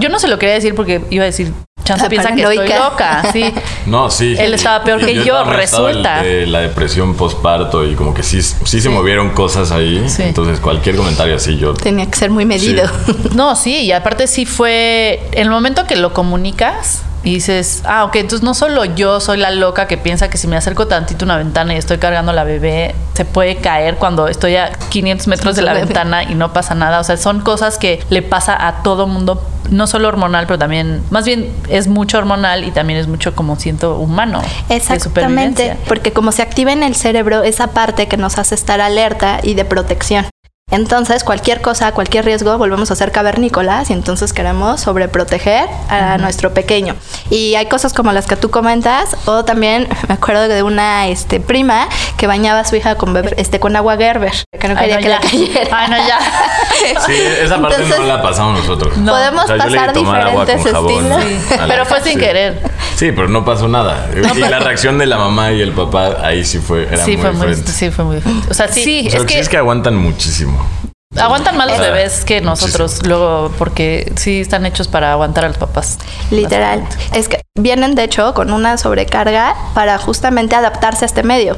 Yo 0.00 0.08
no 0.08 0.18
se 0.18 0.26
lo 0.26 0.38
quería 0.38 0.56
decir 0.56 0.74
porque 0.74 1.00
iba 1.10 1.22
a 1.22 1.26
decir, 1.26 1.52
Chance 1.84 2.02
La 2.02 2.08
piensa 2.08 2.34
que 2.34 2.42
estoy 2.42 2.68
loca, 2.68 3.22
sí. 3.32 3.54
No, 3.86 4.10
sí. 4.10 4.34
Él 4.36 4.52
estaba 4.52 4.82
peor 4.82 4.98
que 4.98 5.22
yo, 5.22 5.44
resulta. 5.44 6.22
de 6.22 6.44
la 6.46 6.58
depresión 6.58 7.14
postparto 7.14 7.84
y 7.84 7.94
como 7.94 8.12
que 8.12 8.24
sí, 8.24 8.42
sí, 8.42 8.80
se 8.80 8.88
movieron 8.88 9.30
cosas 9.30 9.70
ahí. 9.70 10.04
Sí. 10.08 10.24
Entonces, 10.24 10.58
cualquier 10.58 10.96
comentario 10.96 11.36
así, 11.36 11.56
yo. 11.56 11.74
Tenía 11.74 12.10
que 12.10 12.18
ser 12.18 12.30
muy 12.30 12.44
medido. 12.44 12.84
No, 13.36 13.54
sí, 13.54 13.82
y 13.82 13.92
aparte 13.92 14.26
sí 14.26 14.46
fue 14.46 15.20
en 15.32 15.42
el 15.42 15.50
momento 15.50 15.86
que 15.86 15.94
lo 15.94 16.14
comunicas 16.14 17.02
y 17.22 17.34
dices, 17.34 17.82
ah, 17.84 18.04
ok, 18.04 18.16
entonces 18.16 18.42
no 18.42 18.54
solo 18.54 18.84
yo 18.84 19.20
soy 19.20 19.36
la 19.36 19.50
loca 19.50 19.88
que 19.88 19.98
piensa 19.98 20.30
que 20.30 20.38
si 20.38 20.46
me 20.46 20.56
acerco 20.56 20.86
tantito 20.86 21.24
a 21.24 21.26
una 21.26 21.36
ventana 21.36 21.74
y 21.74 21.76
estoy 21.76 21.98
cargando 21.98 22.30
a 22.30 22.34
la 22.34 22.44
bebé, 22.44 22.94
se 23.14 23.24
puede 23.24 23.56
caer 23.56 23.96
cuando 23.96 24.28
estoy 24.28 24.54
a 24.56 24.70
500 24.90 25.26
metros 25.26 25.56
de 25.56 25.62
la 25.62 25.72
Bebé. 25.72 25.86
ventana 25.86 26.22
y 26.22 26.34
no 26.34 26.52
pasa 26.52 26.74
nada. 26.74 27.00
O 27.00 27.04
sea, 27.04 27.16
son 27.16 27.40
cosas 27.40 27.78
que 27.78 28.00
le 28.10 28.22
pasa 28.22 28.66
a 28.68 28.82
todo 28.84 29.06
mundo, 29.06 29.42
no 29.70 29.86
solo 29.86 30.08
hormonal, 30.08 30.46
pero 30.46 30.58
también, 30.58 31.02
más 31.10 31.24
bien 31.24 31.50
es 31.68 31.88
mucho 31.88 32.18
hormonal 32.18 32.64
y 32.64 32.70
también 32.70 32.98
es 32.98 33.08
mucho 33.08 33.34
como 33.34 33.56
siento 33.56 33.96
humano. 33.96 34.40
Exactamente, 34.68 35.76
porque 35.88 36.12
como 36.12 36.32
se 36.32 36.42
activa 36.42 36.72
en 36.72 36.82
el 36.82 36.94
cerebro 36.94 37.42
esa 37.42 37.68
parte 37.68 38.08
que 38.08 38.16
nos 38.16 38.38
hace 38.38 38.54
estar 38.54 38.80
alerta 38.80 39.40
y 39.42 39.54
de 39.54 39.64
protección. 39.64 40.26
Entonces, 40.76 41.22
cualquier 41.22 41.62
cosa, 41.62 41.92
cualquier 41.92 42.24
riesgo, 42.24 42.58
volvemos 42.58 42.90
a 42.90 42.96
ser 42.96 43.12
cavernícolas 43.12 43.88
y 43.90 43.92
entonces 43.92 44.32
queremos 44.32 44.80
sobreproteger 44.80 45.68
a 45.88 46.18
nuestro 46.18 46.52
pequeño. 46.54 46.96
Y 47.30 47.54
hay 47.54 47.66
cosas 47.66 47.92
como 47.92 48.10
las 48.10 48.26
que 48.26 48.34
tú 48.34 48.50
comentas, 48.50 49.16
o 49.26 49.44
también 49.44 49.86
me 50.08 50.14
acuerdo 50.14 50.48
de 50.48 50.64
una 50.64 51.06
este, 51.06 51.38
prima 51.38 51.88
que 52.16 52.26
bañaba 52.26 52.58
a 52.60 52.64
su 52.64 52.74
hija 52.74 52.96
con, 52.96 53.14
bebé- 53.14 53.34
este, 53.36 53.60
con 53.60 53.76
agua 53.76 53.96
Gerber, 53.96 54.32
que 54.58 54.66
no 54.66 54.74
Ay, 54.76 54.90
quería 54.90 54.96
no, 54.96 55.00
que 55.02 55.08
ya. 55.08 55.14
la 55.14 55.20
cayera. 55.20 55.68
Ay, 55.78 55.88
no, 55.90 55.96
ya. 55.98 56.18
Sí, 57.06 57.12
esa 57.42 57.60
parte 57.60 57.76
Entonces- 57.76 58.00
no 58.00 58.06
la 58.06 58.20
pasamos 58.22 58.58
nosotros. 58.58 58.96
No. 58.96 59.12
Podemos 59.12 59.44
O 59.44 59.46
sea, 59.46 59.56
yo 59.58 59.66
le 59.66 59.76
pasar 59.76 59.94
diferentes 59.94 60.66
estilos. 60.66 61.24
Pero 61.68 61.86
fue 61.86 62.00
sin 62.02 62.12
sí. 62.14 62.18
querer. 62.18 62.60
Sí, 62.96 63.12
pero 63.12 63.28
no 63.28 63.44
pasó 63.44 63.68
nada. 63.68 64.08
y 64.34 64.38
la 64.40 64.58
reacción 64.58 64.98
de 64.98 65.06
la 65.06 65.16
mamá 65.16 65.52
y 65.52 65.60
el 65.62 65.72
papá 65.72 66.16
ahí 66.26 66.44
sí 66.44 66.58
fue, 66.58 66.84
era 66.88 67.04
Sí, 67.04 67.12
muy 67.12 67.20
fue 67.22 67.32
muy, 67.32 67.40
diferente. 67.46 67.72
sí, 67.72 67.90
fue 67.90 68.04
muy 68.04 68.16
diferente. 68.16 68.48
O 68.50 68.54
sea, 68.54 68.68
sí, 68.68 69.04
O 69.06 69.10
sea, 69.10 69.20
es 69.20 69.26
sí 69.26 69.34
que 69.34 69.38
es 69.40 69.48
que 69.48 69.56
aguantan 69.58 69.94
muchísimo. 69.96 70.55
Aguantan 71.16 71.56
más 71.56 71.68
los 71.68 71.78
bebés 71.78 72.24
que 72.24 72.40
nosotros 72.40 73.06
luego 73.06 73.50
porque 73.58 74.12
sí 74.16 74.40
están 74.40 74.66
hechos 74.66 74.88
para 74.88 75.12
aguantar 75.12 75.44
a 75.44 75.48
los 75.48 75.56
papás. 75.56 75.98
Literal. 76.30 76.82
Bastante. 76.82 77.18
Es 77.18 77.28
que 77.28 77.40
vienen 77.58 77.94
de 77.94 78.04
hecho 78.04 78.34
con 78.34 78.52
una 78.52 78.76
sobrecarga 78.76 79.54
para 79.74 79.98
justamente 79.98 80.56
adaptarse 80.56 81.04
a 81.04 81.06
este 81.06 81.22
medio. 81.22 81.56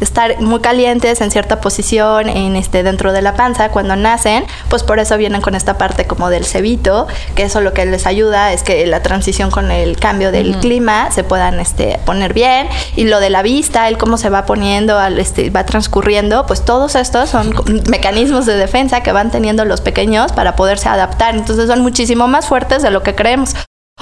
Estar 0.00 0.40
muy 0.40 0.58
calientes 0.60 1.20
en 1.20 1.30
cierta 1.30 1.60
posición 1.60 2.28
en 2.28 2.56
este 2.56 2.82
dentro 2.82 3.12
de 3.12 3.22
la 3.22 3.34
panza 3.34 3.68
cuando 3.68 3.94
nacen, 3.94 4.44
pues 4.68 4.82
por 4.82 4.98
eso 4.98 5.16
vienen 5.16 5.40
con 5.40 5.54
esta 5.54 5.78
parte 5.78 6.06
como 6.06 6.28
del 6.28 6.44
cebito, 6.44 7.06
que 7.36 7.44
eso 7.44 7.60
lo 7.60 7.72
que 7.72 7.86
les 7.86 8.04
ayuda 8.06 8.52
es 8.52 8.64
que 8.64 8.84
la 8.86 9.00
transición 9.02 9.52
con 9.52 9.70
el 9.70 9.96
cambio 9.96 10.32
del 10.32 10.56
clima 10.56 11.12
se 11.12 11.22
puedan 11.22 11.60
este 11.60 12.00
poner 12.04 12.34
bien 12.34 12.68
y 12.96 13.04
lo 13.04 13.20
de 13.20 13.30
la 13.30 13.42
vista, 13.42 13.86
el 13.86 13.96
cómo 13.96 14.16
se 14.16 14.28
va 14.28 14.44
poniendo, 14.44 14.98
al, 14.98 15.20
este, 15.20 15.50
va 15.50 15.64
transcurriendo, 15.66 16.46
pues 16.46 16.64
todos 16.64 16.96
estos 16.96 17.30
son 17.30 17.54
mecanismos 17.88 18.44
de 18.44 18.56
defensa 18.56 19.04
que 19.04 19.12
van 19.12 19.30
teniendo 19.30 19.64
los 19.64 19.80
pequeños 19.80 20.32
para 20.32 20.56
poderse 20.56 20.88
adaptar. 20.88 21.36
Entonces 21.36 21.68
son 21.68 21.80
muchísimo 21.80 22.26
más 22.26 22.48
fuertes 22.48 22.82
de 22.82 22.90
lo 22.90 23.04
que 23.04 23.14
creemos. 23.14 23.54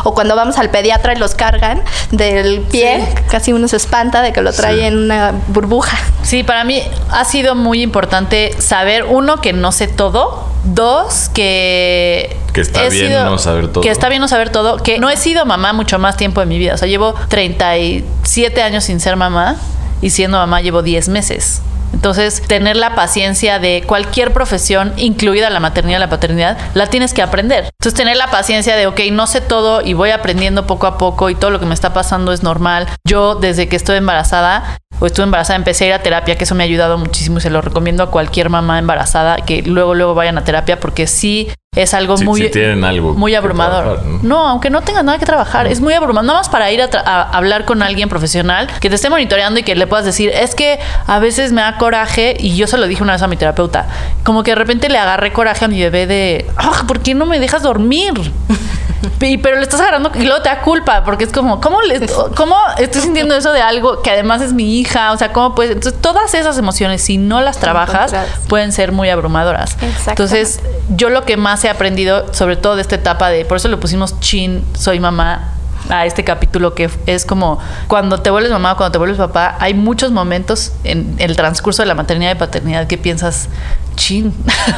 O 0.05 0.15
cuando 0.15 0.37
vamos 0.37 0.57
al 0.57 0.71
pediatra 0.71 1.15
y 1.15 1.17
los 1.17 1.35
cargan 1.35 1.83
del 2.13 2.61
pie, 2.61 3.07
casi 3.29 3.53
uno 3.53 3.67
se 3.67 3.77
espanta 3.77 4.23
de 4.23 4.33
que 4.33 4.41
lo 4.41 4.53
trae 4.53 4.77
Sí. 4.77 4.81
en 4.83 4.97
una 4.97 5.33
burbuja. 5.49 5.99
Sí, 6.23 6.43
para 6.45 6.63
mí 6.65 6.81
ha 7.11 7.25
sido 7.25 7.57
muy 7.57 7.83
importante 7.83 8.55
saber, 8.61 9.05
uno, 9.05 9.41
que 9.41 9.53
no 9.53 9.73
sé 9.73 9.89
todo. 9.89 10.47
Dos, 10.65 11.29
que... 11.35 12.37
Que 12.53 12.61
está 12.61 12.89
bien 12.89 13.13
no 13.13 13.37
saber 13.39 13.69
todo. 13.69 13.83
Que 13.83 13.91
está 13.91 14.09
bien 14.09 14.21
no 14.21 14.29
saber 14.29 14.51
todo. 14.51 14.77
Que 14.79 14.99
no 15.01 15.11
he 15.11 15.17
sido 15.17 15.45
mamá 15.45 15.73
mucho 15.73 15.99
más 15.99 16.17
tiempo 16.17 16.41
de 16.41 16.47
mi 16.47 16.59
vida. 16.59 16.75
O 16.75 16.79
sea, 16.79 16.87
llevo 16.89 17.15
37 17.29 18.63
años 18.63 18.85
sin 18.85 19.01
ser 19.01 19.17
mamá 19.17 19.57
y 20.01 20.11
siendo 20.11 20.39
mamá 20.39 20.61
llevo 20.61 20.83
10 20.83 21.09
meses. 21.09 21.63
Entonces, 21.93 22.43
tener 22.43 22.77
la 22.77 22.95
paciencia 22.95 23.59
de 23.59 23.85
cualquier 23.87 24.33
profesión, 24.33 24.93
incluida 24.97 25.51
la 25.51 25.61
maternidad 25.61 25.99
y 25.99 26.01
la 26.01 26.11
paternidad, 26.11 26.59
la 26.75 26.87
tienes 26.87 27.15
que 27.15 27.23
aprender. 27.23 27.65
Entonces, 27.65 27.95
tener 27.95 28.17
la 28.17 28.31
paciencia 28.31 28.77
de, 28.77 28.87
ok, 28.87 29.01
no 29.13 29.27
sé 29.27 29.41
todo 29.41 29.83
y 29.83 29.95
voy 29.95 30.11
aprendiendo 30.11 30.67
poco 30.67 30.87
a 30.87 30.99
poco 30.99 31.31
y 31.31 31.35
todo 31.35 31.51
lo 31.51 31.61
que 31.61 31.67
me 31.67 31.75
está 31.75 31.93
pasando 31.93 32.33
es 32.33 32.43
normal. 32.43 32.87
Yo, 33.07 33.35
desde 33.35 33.69
que 33.69 33.77
estoy 33.77 33.97
embarazada, 33.97 34.79
o 35.01 35.07
estuve 35.07 35.25
embarazada, 35.25 35.57
empecé 35.57 35.85
a 35.85 35.87
ir 35.89 35.93
a 35.95 36.03
terapia, 36.03 36.37
que 36.37 36.45
eso 36.45 36.55
me 36.55 36.63
ha 36.63 36.67
ayudado 36.67 36.99
muchísimo 36.99 37.39
y 37.39 37.41
se 37.41 37.51
lo 37.51 37.61
recomiendo 37.63 38.03
a 38.03 38.11
cualquier 38.11 38.51
mamá 38.51 38.79
embarazada 38.79 39.37
que 39.37 39.63
luego, 39.63 39.95
luego 39.95 40.15
vayan 40.15 40.39
a 40.39 40.45
terapia 40.45 40.79
porque 40.79 41.07
sí 41.07 41.49
es 41.77 41.95
algo 41.95 42.17
muy, 42.17 42.43
sí 42.43 42.49
tienen 42.51 42.83
algo 42.83 43.15
muy 43.15 43.33
abrumador. 43.37 43.85
trabajar, 43.85 44.07
¿no? 44.07 44.19
¿no? 44.29 44.49
aunque 44.49 44.71
no 44.71 44.81
tengas 44.83 45.05
nada 45.05 45.19
que 45.19 45.25
trabajar, 45.25 45.69
es 45.69 45.81
muy 45.81 45.95
abrumador. 45.95 46.25
Nada 46.27 46.41
más 46.41 46.49
para 46.49 46.69
ir 46.73 46.83
a, 46.83 46.91
tra- 46.91 47.05
a 47.07 47.23
hablar 47.31 47.65
con 47.65 47.81
alguien 47.85 48.09
profesional 48.09 48.67
que 48.81 48.89
te 48.89 48.97
esté 48.97 49.09
monitoreando 49.09 49.61
y 49.61 49.63
que 49.63 49.77
le 49.77 49.87
puedas 49.87 50.05
decir, 50.05 50.31
es 50.35 50.57
que 50.57 50.81
a 51.07 51.21
veces 51.21 51.53
me 51.53 51.61
da 51.61 51.79
coraje, 51.79 52.37
y 52.41 52.57
yo 52.57 52.67
se 52.67 52.77
lo 52.77 52.89
dije 52.89 53.05
una 53.05 53.13
vez 53.13 53.23
a 53.23 53.29
mi 53.29 53.37
terapeuta, 53.37 53.87
como 54.25 54.43
que 54.43 54.51
de 54.51 54.57
repente 54.57 54.89
le 54.89 54.99
agarré 54.99 55.33
coraje 55.33 55.65
a 55.65 55.69
mi 55.69 55.81
bebé 55.81 56.09
de, 56.09 56.51
"Ah, 56.57 56.83
¿por 56.89 56.99
qué 57.03 57.15
no 57.15 57.25
me 57.25 57.39
dejas 57.39 57.63
dormir? 57.63 58.15
Y, 59.23 59.39
pero 59.39 59.57
le 59.57 59.63
estás 59.63 59.81
agarrando 59.81 60.11
y 60.15 60.25
luego 60.25 60.43
te 60.43 60.51
da 60.51 60.61
culpa 60.61 61.05
porque 61.05 61.25
es 61.25 61.33
como, 61.33 61.59
¿cómo, 61.61 61.81
le, 61.81 62.07
¿cómo 62.37 62.55
estoy 62.79 63.01
sintiendo 63.01 63.35
eso 63.35 63.51
de 63.53 63.63
algo 63.63 64.03
que 64.03 64.11
además 64.11 64.43
es 64.43 64.53
mi 64.53 64.79
hija? 64.79 65.13
O 65.13 65.17
sea, 65.17 65.33
¿cómo 65.33 65.55
puedes? 65.55 65.73
Entonces, 65.73 65.99
todas 66.03 66.35
esas 66.35 66.59
emociones, 66.59 67.01
si 67.03 67.17
no 67.17 67.41
las 67.41 67.59
trabajas, 67.59 68.13
pueden 68.49 68.73
ser 68.73 68.93
muy 68.93 69.09
abrumadoras. 69.09 69.77
Entonces, 70.07 70.61
yo 70.97 71.09
lo 71.09 71.25
que 71.25 71.39
más 71.39 71.60
he 71.65 71.71
aprendido, 71.71 72.33
sobre 72.33 72.57
todo 72.57 72.77
de 72.77 72.83
esta 72.83 72.95
etapa 72.95 73.29
de, 73.29 73.45
por 73.45 73.57
eso 73.57 73.69
le 73.69 73.77
pusimos 73.77 74.19
chin, 74.21 74.65
soy 74.75 75.01
mamá 75.01 75.55
a 75.89 76.07
este 76.07 76.25
capítulo 76.25 76.75
que 76.75 76.91
es 77.07 77.25
como 77.25 77.59
cuando 77.89 78.21
te 78.21 78.31
vuelves 78.31 78.53
mamá, 78.53 78.77
cuando 78.77 78.93
te 78.93 78.99
vuelves 78.99 79.19
papá, 79.19 79.57
hay 79.61 79.75
muchos 79.75 80.13
momentos 80.13 80.73
en 80.85 81.15
el 81.19 81.37
transcurso 81.37 81.83
de 81.83 81.87
la 81.87 81.95
maternidad 81.95 82.33
y 82.33 82.35
paternidad 82.35 82.87
que 82.87 82.99
piensas, 82.99 83.49
chin, 83.97 84.33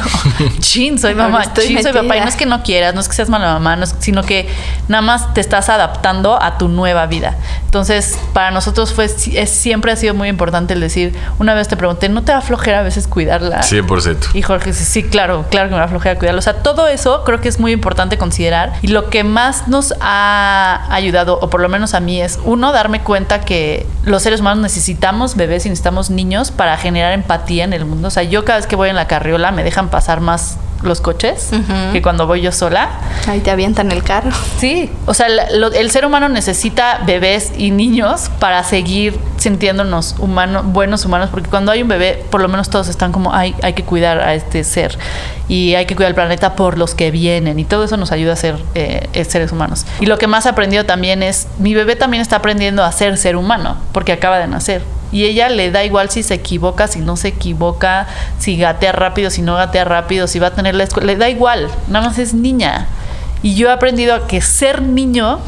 chin, 0.59 0.99
soy 0.99 1.15
mamá, 1.15 1.43
estoy 1.43 1.67
chin, 1.67 1.83
soy 1.83 1.93
papá. 1.93 2.17
Y 2.17 2.19
no 2.21 2.27
es 2.27 2.35
que 2.35 2.45
no 2.45 2.63
quieras, 2.63 2.93
no 2.93 3.01
es 3.01 3.07
que 3.07 3.13
seas 3.15 3.29
mala 3.29 3.53
mamá, 3.53 3.75
no 3.75 3.83
es- 3.83 3.95
sino 3.99 4.23
que 4.23 4.47
nada 4.87 5.01
más 5.01 5.33
te 5.33 5.41
estás 5.41 5.69
adaptando 5.69 6.41
a 6.41 6.57
tu 6.57 6.67
nueva 6.67 7.05
vida. 7.05 7.37
Entonces, 7.65 8.19
para 8.33 8.51
nosotros 8.51 8.93
fue, 8.93 9.05
es, 9.05 9.49
siempre 9.49 9.91
ha 9.91 9.95
sido 9.95 10.13
muy 10.13 10.27
importante 10.29 10.73
el 10.73 10.79
decir, 10.79 11.15
una 11.39 11.53
vez 11.53 11.67
te 11.67 11.75
pregunté, 11.77 12.09
¿no 12.09 12.23
te 12.23 12.31
da 12.31 12.41
flojera 12.41 12.79
a 12.79 12.83
veces 12.83 13.07
cuidarla? 13.07 13.61
100%. 13.61 14.35
Y 14.35 14.41
Jorge 14.41 14.71
dice, 14.71 14.85
sí, 14.85 15.03
claro, 15.03 15.45
claro 15.49 15.69
que 15.69 15.75
me 15.75 15.81
da 15.81 15.87
flojera 15.87 16.17
cuidarlo. 16.19 16.39
O 16.39 16.43
sea, 16.43 16.61
todo 16.61 16.87
eso 16.87 17.23
creo 17.23 17.41
que 17.41 17.49
es 17.49 17.59
muy 17.59 17.71
importante 17.71 18.17
considerar. 18.17 18.73
Y 18.81 18.87
lo 18.87 19.09
que 19.09 19.23
más 19.23 19.67
nos 19.67 19.93
ha 20.01 20.85
ayudado, 20.89 21.39
o 21.41 21.49
por 21.49 21.61
lo 21.61 21.69
menos 21.69 21.93
a 21.93 21.99
mí, 21.99 22.21
es 22.21 22.39
uno, 22.43 22.71
darme 22.71 23.01
cuenta 23.01 23.41
que 23.41 23.87
los 24.03 24.21
seres 24.21 24.41
humanos 24.41 24.61
necesitamos 24.61 25.35
bebés 25.35 25.65
y 25.65 25.69
necesitamos 25.69 26.09
niños 26.09 26.51
para 26.51 26.77
generar 26.77 27.13
empatía 27.13 27.63
en 27.63 27.73
el 27.73 27.85
mundo. 27.85 28.07
O 28.07 28.11
sea, 28.11 28.23
yo 28.23 28.45
cada 28.45 28.59
vez 28.59 28.67
que 28.67 28.75
voy 28.75 28.89
en 28.89 28.95
la 28.95 29.02
carriola 29.07 29.51
me 29.51 29.63
dejan 29.63 29.89
pasar 29.89 30.19
más 30.21 30.57
los 30.83 30.99
coches 30.99 31.49
que 31.93 32.01
cuando 32.01 32.27
voy 32.27 32.41
yo 32.41 32.51
sola. 32.51 32.89
Ahí 33.27 33.39
te 33.39 33.51
avientan 33.51 33.89
el 33.93 34.03
carro. 34.03 34.31
Sí, 34.59 34.91
o 35.05 35.13
sea, 35.13 35.29
la- 35.29 35.49
lo- 35.51 35.71
el 35.71 35.89
ser 35.91 36.05
humano 36.05 36.27
necesita 36.27 36.99
bebés 37.05 37.53
y 37.57 37.71
niños 37.71 38.29
para 38.39 38.61
seguir 38.65 39.17
sintiéndonos 39.37 40.15
humanos, 40.19 40.65
buenos 40.65 41.05
humanos, 41.05 41.29
porque 41.31 41.49
cuando 41.49 41.71
hay 41.71 41.81
un 41.83 41.87
bebé, 41.87 42.25
por 42.29 42.41
lo 42.41 42.49
menos 42.49 42.69
todos 42.69 42.89
están 42.89 43.13
como, 43.13 43.33
hay, 43.33 43.55
hay 43.61 43.73
que 43.73 43.83
cuidar 43.83 44.19
a 44.19 44.33
este 44.33 44.65
ser 44.65 44.97
y 45.47 45.75
hay 45.75 45.85
que 45.85 45.95
cuidar 45.95 46.09
el 46.09 46.15
planeta 46.15 46.55
por 46.55 46.77
los 46.77 46.95
que 46.95 47.11
vienen 47.11 47.59
y 47.59 47.63
todo 47.65 47.85
eso 47.85 47.95
nos 47.95 48.11
ayuda 48.11 48.33
a 48.33 48.35
ser 48.35 48.57
eh, 48.75 49.07
eh, 49.13 49.23
seres 49.23 49.53
humanos. 49.53 49.85
Y 50.01 50.05
lo 50.07 50.17
que 50.17 50.27
más 50.27 50.45
he 50.45 50.49
aprendido 50.49 50.85
también 50.85 51.23
es, 51.23 51.47
mi 51.59 51.73
bebé 51.73 51.95
también 51.95 52.19
está 52.21 52.37
aprendiendo 52.37 52.83
a 52.83 52.91
ser 52.91 53.17
ser 53.17 53.37
humano, 53.37 53.77
porque 53.93 54.11
acaba 54.11 54.37
de 54.37 54.47
nacer. 54.47 54.81
Y 55.13 55.25
ella 55.25 55.47
le 55.47 55.69
da 55.69 55.85
igual 55.85 56.09
si 56.09 56.23
se 56.23 56.33
equivoca, 56.33 56.87
si 56.87 56.99
no 56.99 57.15
se 57.15 57.29
equivoca, 57.29 58.07
si 58.39 58.57
gatea 58.57 58.91
rápido, 58.91 59.29
si 59.29 59.43
no 59.43 59.55
gatea 59.55 59.85
rápido, 59.85 60.27
si 60.27 60.39
va 60.39 60.47
a 60.47 60.51
tener 60.51 60.73
la 60.73 60.83
escuela, 60.83 61.13
le 61.13 61.17
da 61.17 61.29
igual, 61.29 61.69
nada 61.87 62.07
más 62.07 62.17
es 62.17 62.33
niña. 62.33 62.87
Y 63.43 63.53
yo 63.53 63.69
he 63.69 63.71
aprendido 63.71 64.15
a 64.15 64.25
que 64.27 64.41
ser 64.41 64.81
niño 64.81 65.39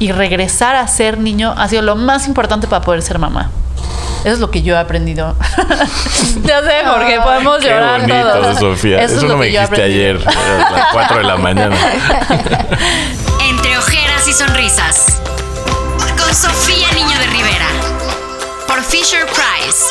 y 0.00 0.10
regresar 0.10 0.74
a 0.74 0.88
ser 0.88 1.18
niño 1.18 1.54
ha 1.56 1.68
sido 1.68 1.82
lo 1.82 1.94
más 1.94 2.26
importante 2.26 2.66
para 2.66 2.82
poder 2.82 3.00
ser 3.00 3.20
mamá. 3.20 3.52
Eso 4.24 4.34
es 4.34 4.40
lo 4.40 4.50
que 4.50 4.62
yo 4.62 4.74
he 4.74 4.78
aprendido. 4.78 5.36
ya 6.42 6.60
sé, 6.62 6.84
Jorge, 6.84 7.20
podemos 7.20 7.58
Qué 7.58 7.68
llorar 7.68 8.00
bonito, 8.00 8.32
todos. 8.32 8.58
Sofía. 8.58 9.02
Eso, 9.02 9.18
es 9.18 9.22
no 9.22 9.28
lo 9.28 9.36
me 9.36 9.46
que 9.46 9.52
dijiste 9.52 9.82
ayer, 9.82 10.16
a 10.26 10.70
las 10.72 10.86
4 10.92 11.18
de 11.18 11.22
la 11.22 11.36
mañana. 11.36 11.76
Entre 13.48 13.78
ojeras 13.78 14.26
y 14.26 14.32
sonrisas. 14.32 15.22
Con 16.18 16.34
Sofía 16.34 16.90
Niño 16.92 17.16
de 17.20 17.26
Rivera. 17.28 17.85
Fisher 18.88 19.26
Price. 19.26 19.84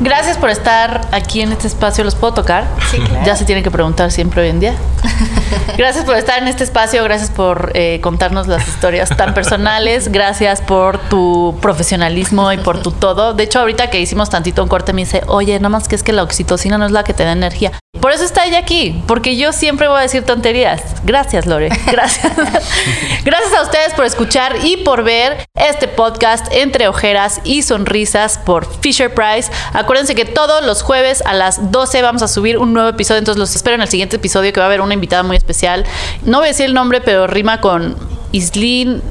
Gracias 0.00 0.36
por 0.36 0.50
estar 0.50 1.08
aquí 1.12 1.40
en 1.40 1.52
este 1.52 1.66
espacio. 1.66 2.04
¿Los 2.04 2.14
puedo 2.14 2.34
tocar? 2.34 2.66
Sí, 2.90 2.98
claro. 2.98 3.24
Ya 3.24 3.36
se 3.36 3.44
tienen 3.44 3.64
que 3.64 3.70
preguntar 3.70 4.12
siempre 4.12 4.42
hoy 4.42 4.48
en 4.48 4.60
día. 4.60 4.74
Gracias 5.76 6.04
por 6.04 6.16
estar 6.16 6.40
en 6.40 6.48
este 6.48 6.64
espacio. 6.64 7.02
Gracias 7.04 7.30
por 7.30 7.72
eh, 7.74 8.00
contarnos 8.00 8.46
las 8.46 8.66
historias 8.68 9.08
tan 9.16 9.34
personales. 9.34 10.10
Gracias 10.10 10.60
por 10.60 10.98
tu 11.08 11.56
profesionalismo 11.60 12.52
y 12.52 12.58
por 12.58 12.82
tu 12.82 12.92
todo. 12.92 13.34
De 13.34 13.44
hecho, 13.44 13.60
ahorita 13.60 13.90
que 13.90 14.00
hicimos 14.00 14.30
tantito 14.30 14.62
un 14.62 14.68
corte, 14.68 14.92
me 14.92 15.02
dice, 15.02 15.22
oye, 15.26 15.58
nada 15.58 15.68
más 15.68 15.88
que 15.88 15.96
es 15.96 16.02
que 16.02 16.12
la 16.12 16.22
oxitocina 16.22 16.78
no 16.78 16.86
es 16.86 16.92
la 16.92 17.04
que 17.04 17.14
te 17.14 17.24
da 17.24 17.32
energía. 17.32 17.72
Por 18.00 18.12
eso 18.12 18.24
está 18.24 18.44
ella 18.44 18.58
aquí, 18.58 19.02
porque 19.06 19.36
yo 19.36 19.52
siempre 19.52 19.88
voy 19.88 19.98
a 19.98 20.02
decir 20.02 20.24
tonterías. 20.24 20.82
Gracias, 21.04 21.46
Lore. 21.46 21.70
Gracias. 21.90 22.32
Gracias 23.24 23.54
a 23.54 23.62
ustedes 23.62 23.94
por 23.94 24.04
escuchar 24.04 24.56
y 24.62 24.76
por 24.78 25.04
ver 25.04 25.46
este 25.54 25.88
podcast 25.88 26.46
entre 26.50 26.86
ojeras 26.88 27.40
y 27.44 27.62
sonrisas 27.62 28.38
por 28.38 28.66
Fisher 28.80 29.14
Price. 29.14 29.50
Acuérdense 29.72 30.14
que 30.14 30.26
todos 30.26 30.66
los 30.66 30.82
jueves 30.82 31.22
a 31.24 31.32
las 31.32 31.72
12 31.72 32.02
vamos 32.02 32.22
a 32.22 32.28
subir 32.28 32.58
un 32.58 32.74
nuevo 32.74 32.90
episodio, 32.90 33.20
entonces 33.20 33.38
los 33.38 33.56
espero 33.56 33.76
en 33.76 33.82
el 33.82 33.88
siguiente 33.88 34.16
episodio 34.16 34.52
que 34.52 34.60
va 34.60 34.66
a 34.66 34.68
haber 34.68 34.82
una 34.82 34.92
invitada 34.92 35.22
muy 35.22 35.33
especial. 35.36 35.84
No 36.24 36.38
voy 36.38 36.46
a 36.46 36.48
decir 36.48 36.66
el 36.66 36.74
nombre, 36.74 37.00
pero 37.00 37.26
rima 37.26 37.60
con 37.60 37.96
Islin 38.32 39.02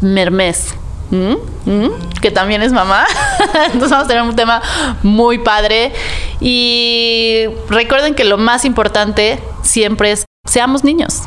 Mermes. 0.00 0.74
¿Mm? 1.10 1.36
¿Mm? 1.64 1.90
que 2.20 2.30
también 2.30 2.62
es 2.62 2.72
mamá. 2.72 3.06
Entonces 3.72 3.90
vamos 3.90 4.04
a 4.04 4.08
tener 4.08 4.22
un 4.22 4.36
tema 4.36 4.62
muy 5.02 5.38
padre. 5.38 5.92
Y 6.40 7.46
recuerden 7.68 8.14
que 8.14 8.24
lo 8.24 8.38
más 8.38 8.64
importante 8.64 9.40
siempre 9.62 10.12
es 10.12 10.24
seamos 10.46 10.84
niños. 10.84 11.22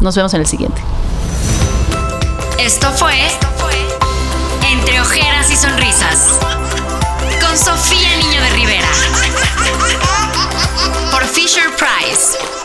Nos 0.00 0.16
vemos 0.16 0.34
en 0.34 0.40
el 0.40 0.46
siguiente. 0.46 0.80
Esto 2.58 2.90
fue 2.92 3.14
Entre 4.70 5.00
ojeras 5.00 5.50
y 5.50 5.56
sonrisas. 5.56 6.38
Con 7.40 7.56
Sofía 7.56 8.16
Niño 8.16 8.40
de 8.40 8.50
Rivera. 8.50 8.88
Por 11.10 11.24
Fisher 11.24 11.70
Price. 11.76 12.55